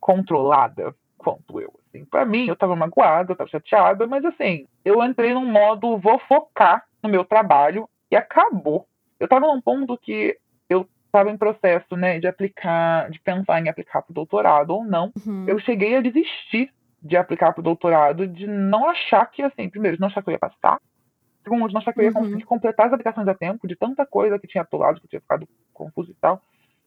[0.00, 1.72] controlada quanto eu.
[1.88, 2.04] Assim.
[2.04, 6.18] Para mim, eu tava magoada, eu tava chateada, mas assim, eu entrei num modo vou
[6.20, 8.86] focar no meu trabalho e acabou.
[9.18, 10.38] Eu tava num ponto que
[11.14, 15.12] estava em processo né, de aplicar, de pensar em aplicar para o doutorado ou não,
[15.24, 15.44] uhum.
[15.46, 19.96] eu cheguei a desistir de aplicar para o doutorado, de não achar que, assim, primeiro,
[19.96, 20.80] de não achar que eu ia passar,
[21.42, 22.22] segundo, de não achar que eu ia uhum.
[22.22, 25.46] conseguir completar as aplicações a tempo, de tanta coisa que tinha atolado, que tinha ficado
[25.72, 26.42] confuso e tal.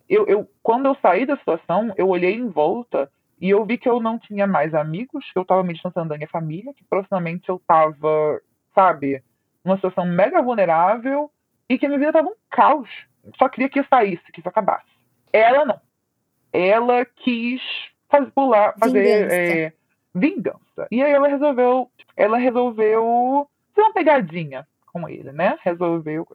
[0.09, 3.09] Eu, eu, quando eu saí da situação, eu olhei em volta
[3.39, 6.17] e eu vi que eu não tinha mais amigos, que eu estava me distanciando da
[6.17, 8.41] minha família, que proximamente eu estava,
[8.73, 9.21] sabe,
[9.63, 11.29] numa situação mega vulnerável
[11.69, 12.89] e que a minha vida estava um caos.
[13.37, 14.85] Só queria que isso saísse, que isso acabasse.
[15.31, 15.79] Ela não.
[16.53, 17.61] Ela quis
[18.09, 19.35] fazer, pular, fazer vingança.
[19.35, 19.73] É,
[20.13, 20.87] vingança.
[20.91, 25.57] E aí ela resolveu, ela resolveu fazer uma pegadinha com ele, né?
[25.61, 26.27] Resolveu.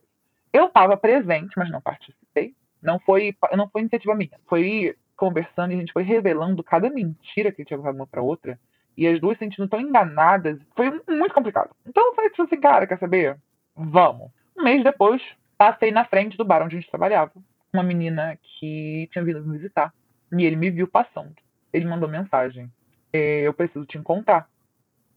[0.53, 2.55] Eu estava presente, mas não participei.
[2.83, 4.39] Não foi, não foi iniciativa minha.
[4.47, 8.59] Foi conversando e a gente foi revelando cada mentira que ele tinha uma para outra.
[8.97, 10.59] E as duas sentindo tão enganadas.
[10.77, 11.71] Foi muito complicado.
[11.87, 13.39] Então eu falei assim, cara, quer saber?
[13.75, 14.31] Vamos.
[14.57, 15.23] Um mês depois,
[15.63, 17.33] passei na frente do bar onde a gente trabalhava.
[17.73, 19.95] Uma menina que tinha vindo me visitar.
[20.33, 21.37] E ele me viu passando.
[21.73, 22.69] Ele mandou mensagem.
[23.13, 24.51] É, eu preciso te encontrar.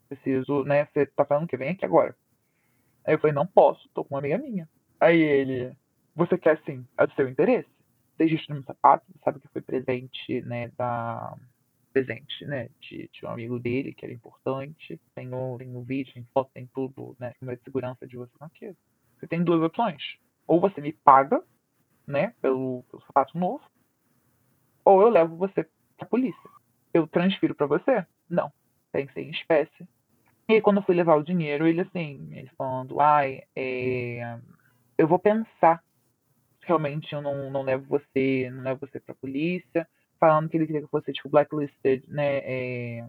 [0.07, 0.85] Preciso, né?
[0.85, 2.15] Você tá falando que vem aqui agora.
[3.03, 4.69] Aí eu falei, não posso, tô com uma amiga minha.
[4.99, 5.75] Aí ele,
[6.15, 7.69] você quer sim, é do seu interesse?
[8.15, 11.35] Desde no meu sapato, sabe que foi presente, né, da
[11.91, 14.99] presente, né, de, de, um amigo dele, que era importante.
[15.15, 18.75] Tem o, tem vídeo, tem foto, tem tudo, né, câmera de segurança de você aqui.
[19.19, 20.03] Você tem duas opções.
[20.47, 21.41] Ou você me paga,
[22.05, 23.63] né, pelo, pelo sapato novo,
[24.83, 25.67] ou eu levo você
[25.97, 26.49] pra polícia.
[26.93, 28.05] Eu transfiro para você?
[28.29, 28.51] Não.
[28.91, 29.87] Tem que ser em espécie.
[30.47, 34.37] E aí, quando eu fui levar o dinheiro, ele assim, ele falando, ai, é,
[34.97, 35.83] eu vou pensar.
[36.61, 39.87] Realmente eu não, não levo você, não levo você pra polícia.
[40.19, 42.37] Falando que ele queria que fosse, tipo, blacklisted, né?
[42.37, 43.05] É,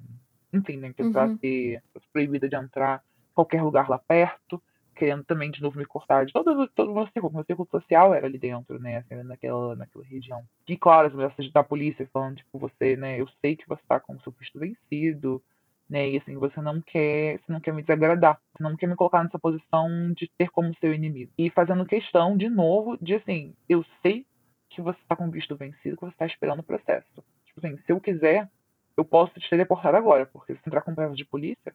[0.53, 0.93] enfim, né?
[0.93, 1.39] Que eu uhum.
[1.39, 1.83] ser
[2.13, 4.61] proibida de entrar em qualquer lugar lá perto
[4.97, 7.33] querendo também de novo me cortar de todo, todo o meu círculo.
[7.33, 8.99] Meu círculo social era ali dentro, né?
[8.99, 10.43] Assim, naquela, naquela região.
[10.67, 13.21] E claro, as mensagens da polícia falando, tipo, você, né?
[13.21, 15.43] Eu sei que você tá com o seu visto vencido,
[15.89, 16.09] né?
[16.11, 18.41] E assim, você não quer, você não quer me desagradar.
[18.57, 21.31] Você não quer me colocar nessa posição de ter como seu inimigo.
[21.39, 24.27] E fazendo questão, de novo, de assim, eu sei
[24.71, 27.07] que você tá com o visto vencido, que você tá esperando o processo.
[27.45, 28.49] Tipo assim, se eu quiser,
[28.97, 31.75] eu posso te teleportar agora, porque se entrar com prova de polícia,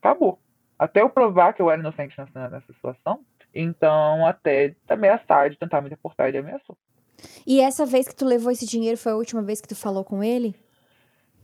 [0.00, 0.40] acabou
[0.78, 3.20] até eu provar que eu era inocente nessa, nessa situação.
[3.54, 6.76] Então, até ameaçar de tentar me deportar, ele ameaçou.
[7.46, 10.04] E essa vez que tu levou esse dinheiro foi a última vez que tu falou
[10.04, 10.54] com ele?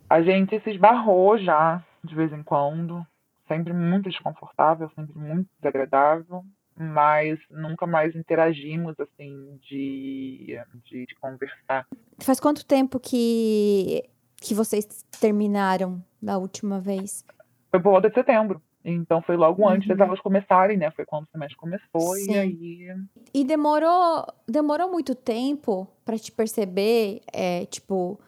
[0.08, 3.06] A gente se esbarrou já, de vez em quando.
[3.48, 6.44] Sempre muito desconfortável, sempre muito desagradável.
[6.76, 11.86] Mas nunca mais interagimos, assim, de, de, de conversar.
[12.18, 14.84] Faz quanto tempo que, que vocês
[15.20, 17.24] terminaram da última vez?
[17.70, 18.60] Foi por volta de setembro.
[18.84, 19.96] Então foi logo antes uhum.
[19.96, 20.90] das aulas começarem, né?
[20.90, 22.32] Foi quando o semestre começou Sim.
[22.32, 22.96] e aí.
[23.32, 28.20] E demorou, demorou muito tempo para te perceber, é, tipo,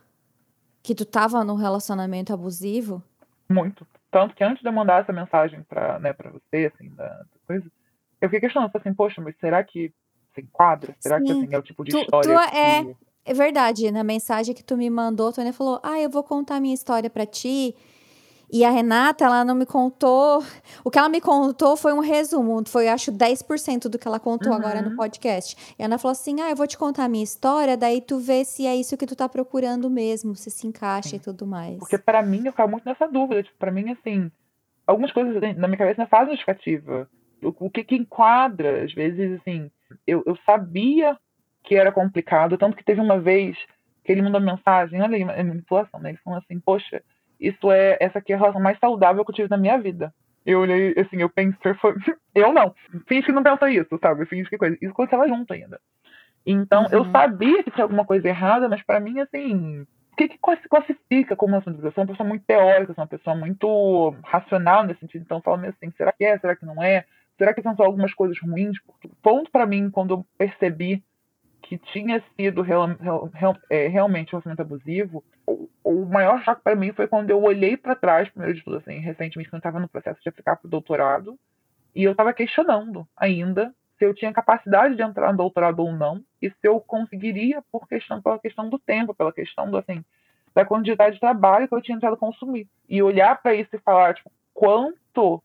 [0.83, 3.03] que tu tava num relacionamento abusivo?
[3.51, 3.87] Muito.
[4.11, 7.27] Tanto que antes de eu mandar essa mensagem pra, né, pra você, assim, da, da
[7.47, 7.67] coisa,
[8.21, 9.93] eu fiquei questionando, assim, poxa, mas será que
[10.35, 10.95] se enquadra?
[11.01, 11.25] Será Sim.
[11.25, 12.57] que assim, é o tipo de tu, história tu que...
[12.57, 16.61] é, é verdade, na mensagem que tu me mandou, tu falou, ah, eu vou contar
[16.61, 17.75] minha história para ti
[18.53, 20.43] e a Renata, ela não me contou.
[20.85, 24.53] O que ela me contou foi um resumo, foi acho 10% do que ela contou
[24.53, 24.59] uhum.
[24.59, 25.75] agora no podcast.
[25.79, 28.45] E ela falou assim: "Ah, eu vou te contar a minha história, daí tu vê
[28.45, 31.17] se é isso que tu tá procurando mesmo, se se encaixa Sim.
[31.17, 31.79] e tudo mais".
[31.79, 34.31] Porque para mim eu ficava muito nessa dúvida, tipo, para mim assim,
[34.87, 37.09] algumas coisas na minha cabeça não fazem justificativa.
[37.43, 39.71] O, o que que enquadra, às vezes assim,
[40.07, 41.17] eu, eu sabia
[41.65, 43.57] que era complicado, tanto que teve uma vez
[44.05, 46.11] que ele mandou mensagem, olha aí, a manipulação, né?
[46.11, 47.03] Ele falou assim: "Poxa,
[47.41, 50.12] isso é essa aqui é a relação mais saudável que eu tive na minha vida.
[50.45, 51.95] Eu olhei, assim, eu pensei, foi...
[52.35, 52.74] eu não.
[53.07, 54.26] Finge que não pensa isso, sabe?
[54.26, 54.76] Finge que coisa.
[54.80, 55.80] Isso quando ela junto ainda.
[56.47, 56.89] Então, uhum.
[56.93, 61.35] eu sabia que tinha alguma coisa errada, mas para mim, assim, o que, que classifica
[61.35, 65.22] como relação Eu sou uma pessoa muito teórica, sou uma pessoa muito racional nesse sentido.
[65.22, 66.39] Então, eu falo assim, será que é?
[66.39, 67.05] Será que não é?
[67.39, 68.78] Será que são só algumas coisas ruins?
[68.82, 71.03] Porque o ponto para mim, quando eu percebi
[71.65, 72.87] que tinha sido real,
[73.33, 77.43] real, é, realmente um relacionamento abusivo, o, o maior choque para mim foi quando eu
[77.43, 80.57] olhei para trás, primeiro de tudo, assim, recentemente, quando eu estava no processo de aplicar
[80.57, 81.39] para o doutorado,
[81.95, 86.23] e eu estava questionando ainda se eu tinha capacidade de entrar no doutorado ou não,
[86.43, 90.05] e se eu conseguiria por questão, pela questão do tempo, pela questão do, assim,
[90.55, 92.69] da quantidade de trabalho que eu tinha entrado a consumir.
[92.89, 95.43] E olhar para isso e falar, tipo, quanto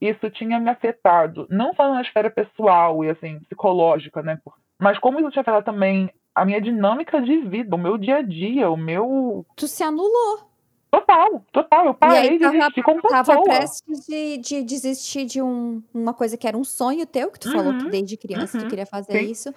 [0.00, 4.40] isso tinha me afetado, não só na esfera pessoal e, assim, psicológica, né,
[4.82, 8.22] mas como isso tinha afetado também a minha dinâmica de vida, o meu dia a
[8.22, 9.46] dia, o meu.
[9.54, 10.40] Tu se anulou.
[10.90, 11.86] Total, total.
[11.86, 13.24] Eu parei aí, de existir como pessoa.
[13.24, 17.38] Tava prestes de, de desistir de um, uma coisa que era um sonho teu, que
[17.38, 19.30] tu uhum, falou que desde criança uhum, tu queria fazer sim.
[19.30, 19.54] isso,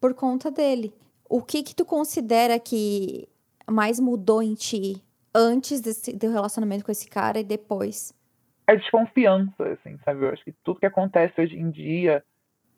[0.00, 0.92] por conta dele.
[1.28, 3.28] O que que tu considera que
[3.70, 5.00] mais mudou em ti
[5.32, 8.12] antes desse, do relacionamento com esse cara e depois?
[8.66, 10.24] A desconfiança, assim, sabe?
[10.24, 12.24] Eu acho que tudo que acontece hoje em dia,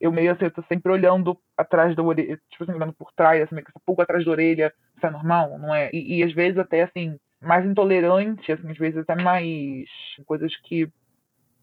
[0.01, 3.43] eu meio assim, eu tô sempre olhando atrás da orelha, tipo assim, olhando por trás,
[3.43, 5.91] assim, meio que essa pulga atrás da orelha, isso é normal, não é?
[5.93, 9.87] E, e às vezes até, assim, mais intolerante, assim, às vezes até mais
[10.27, 10.89] coisas que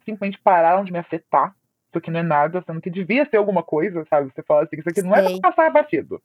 [0.05, 1.55] simplesmente pararam de me afetar.
[1.89, 4.31] Isso aqui não é nada, sendo que devia ser alguma coisa, sabe?
[4.33, 6.21] Você fala assim, isso aqui não é pra passar batido.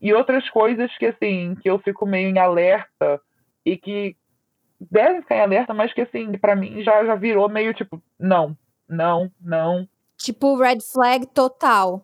[0.00, 3.20] E outras coisas que, assim, que eu fico meio em alerta
[3.64, 4.16] e que
[4.90, 8.56] devem ficar em alerta, mas que, assim, para mim já, já virou meio tipo, não,
[8.88, 9.88] não, não.
[10.22, 12.02] Tipo, red flag total.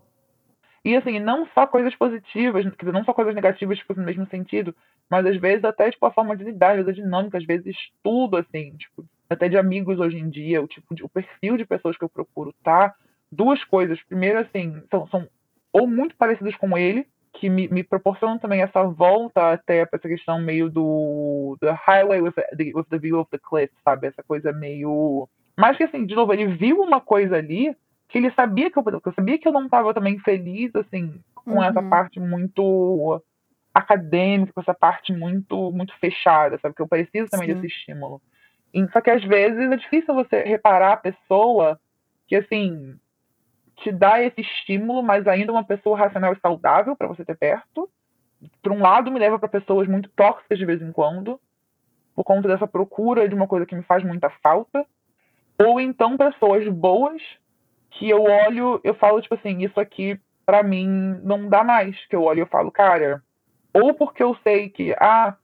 [0.85, 4.27] E, assim, não só coisas positivas, quer dizer, não só coisas negativas, tipo, no mesmo
[4.29, 4.75] sentido,
[5.11, 7.77] mas às vezes até, tipo, a forma de lidar, às vezes a dinâmica, às vezes
[8.03, 11.65] tudo, assim, tipo, até de amigos hoje em dia, o tipo de, o perfil de
[11.65, 12.95] pessoas que eu procuro, tá?
[13.31, 14.03] Duas coisas.
[14.05, 15.29] Primeiro, assim, são, são
[15.73, 20.09] ou muito parecidas com ele, que me, me proporcionam também essa volta até para essa
[20.09, 24.09] questão meio do the highway with the, with the view of the cliff, sabe?
[24.09, 25.29] Essa coisa meio.
[25.57, 27.77] Mas que assim, de novo, ele viu uma coisa ali
[28.09, 31.21] que ele sabia que eu, que eu sabia que eu não estava também feliz, assim,
[31.35, 31.63] com uhum.
[31.63, 33.23] essa parte muito
[33.73, 36.75] acadêmica, com essa parte muito muito fechada, sabe?
[36.75, 37.55] Que eu preciso também Sim.
[37.55, 38.21] desse estímulo.
[38.73, 41.79] E, só que às vezes é difícil você reparar a pessoa
[42.27, 42.99] que, assim,
[43.77, 47.89] te dá esse estímulo, mas ainda uma pessoa racional e saudável para você ter perto.
[48.63, 51.41] Por um lado, me leva para pessoas muito tóxicas de vez em quando,
[52.15, 54.85] por conta dessa procura de uma coisa que me faz muita falta.
[55.59, 57.21] Ou então pessoas boas
[57.99, 60.87] que eu olho, eu falo tipo assim, isso aqui para mim
[61.23, 63.23] não dá mais, que eu olho e eu falo, cara,
[63.75, 65.37] ou porque eu sei que ah,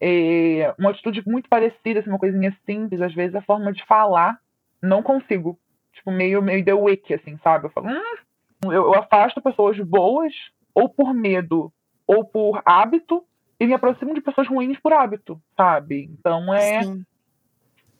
[0.00, 4.38] é uma atitude muito parecida, assim, uma coisinha simples, às vezes a forma de falar,
[4.80, 5.58] não consigo
[5.92, 7.66] tipo, meio, meio The Wick, assim, sabe?
[7.66, 10.32] Eu falo, hum, eu, eu afasto pessoas boas,
[10.74, 11.70] ou por medo,
[12.06, 13.22] ou por hábito,
[13.60, 16.10] e me aproximo de pessoas ruins por hábito, sabe?
[16.18, 16.82] Então é.
[16.82, 17.04] Sim.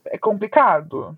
[0.06, 1.16] É complicado.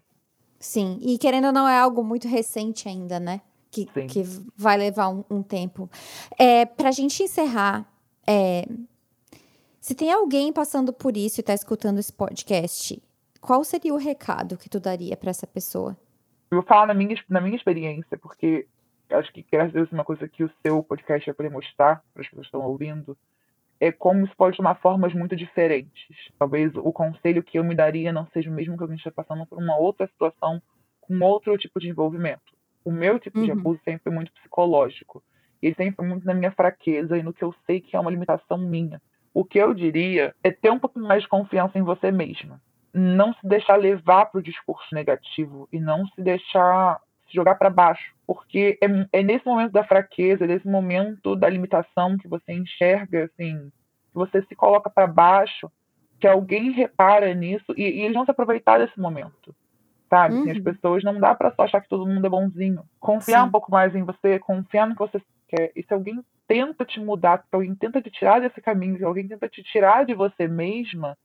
[0.65, 3.43] Sim, e querendo ou não, é algo muito recente ainda, né?
[3.71, 4.23] Que, que
[4.57, 5.91] vai levar um, um tempo.
[6.39, 7.87] É, pra gente encerrar,
[8.27, 8.67] é,
[9.79, 13.03] se tem alguém passando por isso e tá escutando esse podcast,
[13.43, 15.95] qual seria o recado que tu daria para essa pessoa?
[16.51, 18.67] Eu vou falar na minha, na minha experiência, porque
[19.11, 22.23] acho que graças a Deus uma coisa que o seu podcast vai poder mostrar para
[22.23, 23.15] as pessoas que estão ouvindo
[23.81, 26.07] é como isso pode tomar formas muito diferentes.
[26.39, 29.47] Talvez o conselho que eu me daria não seja o mesmo que alguém está passando
[29.47, 30.61] por uma outra situação
[31.01, 32.55] com outro tipo de envolvimento.
[32.85, 33.45] O meu tipo uhum.
[33.45, 35.23] de abuso sempre foi muito psicológico.
[35.63, 38.01] E ele sempre foi muito na minha fraqueza e no que eu sei que é
[38.01, 39.01] uma limitação minha.
[39.33, 42.61] O que eu diria é ter um pouco mais de confiança em você mesma
[42.95, 47.01] não se deixar levar para o discurso negativo e não se deixar
[47.35, 52.29] jogar para baixo, porque é, é, nesse momento da fraqueza, nesse momento da limitação que
[52.29, 53.71] você enxerga, assim,
[54.11, 55.71] que você se coloca para baixo,
[56.21, 59.55] que alguém repara nisso e, e, eles vão se aproveitar desse momento,
[60.09, 60.35] sabe?
[60.35, 60.41] Uhum.
[60.41, 60.65] Assim, as uhum.
[60.65, 63.49] pessoas não dá para só achar que todo mundo é bonzinho, confiar Sim.
[63.49, 65.73] um pouco mais em você, confiar no que você quer.
[65.75, 69.27] E se alguém tenta te mudar, se alguém tenta te tirar desse caminho, se alguém
[69.27, 71.17] tenta te tirar de você mesma,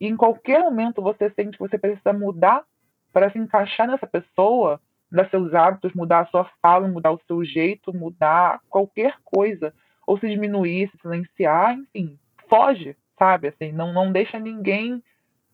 [0.00, 2.64] e em qualquer momento você sente que você precisa mudar
[3.12, 4.80] para se encaixar nessa pessoa,
[5.12, 9.74] mudar seus hábitos, mudar a sua fala, mudar o seu jeito, mudar qualquer coisa,
[10.06, 13.48] ou se diminuir, se silenciar, enfim, foge, sabe?
[13.48, 15.02] Assim, não, não deixa ninguém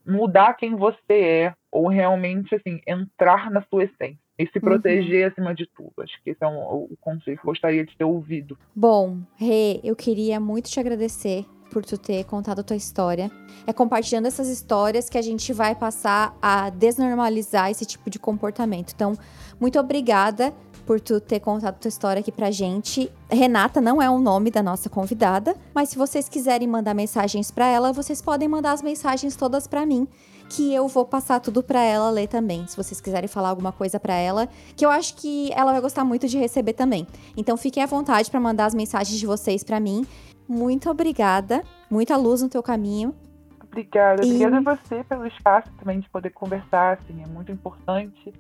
[0.06, 4.18] mudar quem você é, ou realmente assim, entrar na sua essência.
[4.38, 4.62] E se uhum.
[4.62, 5.32] proteger uhum.
[5.32, 5.92] acima de tudo.
[5.98, 8.56] Acho que esse é um, o conselho que eu gostaria de ter ouvido.
[8.74, 13.30] Bom, Rê, eu queria muito te agradecer por tu ter contado a tua história.
[13.66, 18.92] É compartilhando essas histórias que a gente vai passar a desnormalizar esse tipo de comportamento.
[18.94, 19.16] Então,
[19.60, 20.54] muito obrigada
[20.88, 23.12] por tu ter contado a tua história aqui pra gente.
[23.30, 27.66] Renata não é o nome da nossa convidada, mas se vocês quiserem mandar mensagens para
[27.66, 30.08] ela, vocês podem mandar as mensagens todas para mim,
[30.48, 32.66] que eu vou passar tudo para ela ler também.
[32.66, 36.04] Se vocês quiserem falar alguma coisa para ela, que eu acho que ela vai gostar
[36.04, 37.06] muito de receber também.
[37.36, 40.06] Então fiquem à vontade para mandar as mensagens de vocês para mim
[40.48, 41.62] muito obrigada.
[41.90, 43.14] Muita luz no teu caminho.
[43.62, 44.24] Obrigada.
[44.24, 44.30] E...
[44.30, 48.32] Obrigada a você pelo espaço também de poder conversar, assim, é muito importante.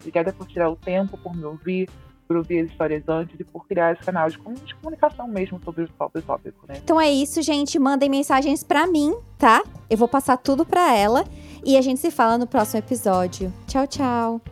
[0.00, 1.88] Obrigada por tirar o tempo, por me ouvir,
[2.26, 5.88] por ouvir as histórias antes e por criar esse canal de comunicação mesmo sobre o
[5.88, 6.74] próprio tópico, né?
[6.82, 7.78] Então é isso, gente.
[7.78, 9.62] Mandem mensagens para mim, tá?
[9.88, 11.24] Eu vou passar tudo para ela
[11.64, 13.52] e a gente se fala no próximo episódio.
[13.66, 14.51] Tchau, tchau.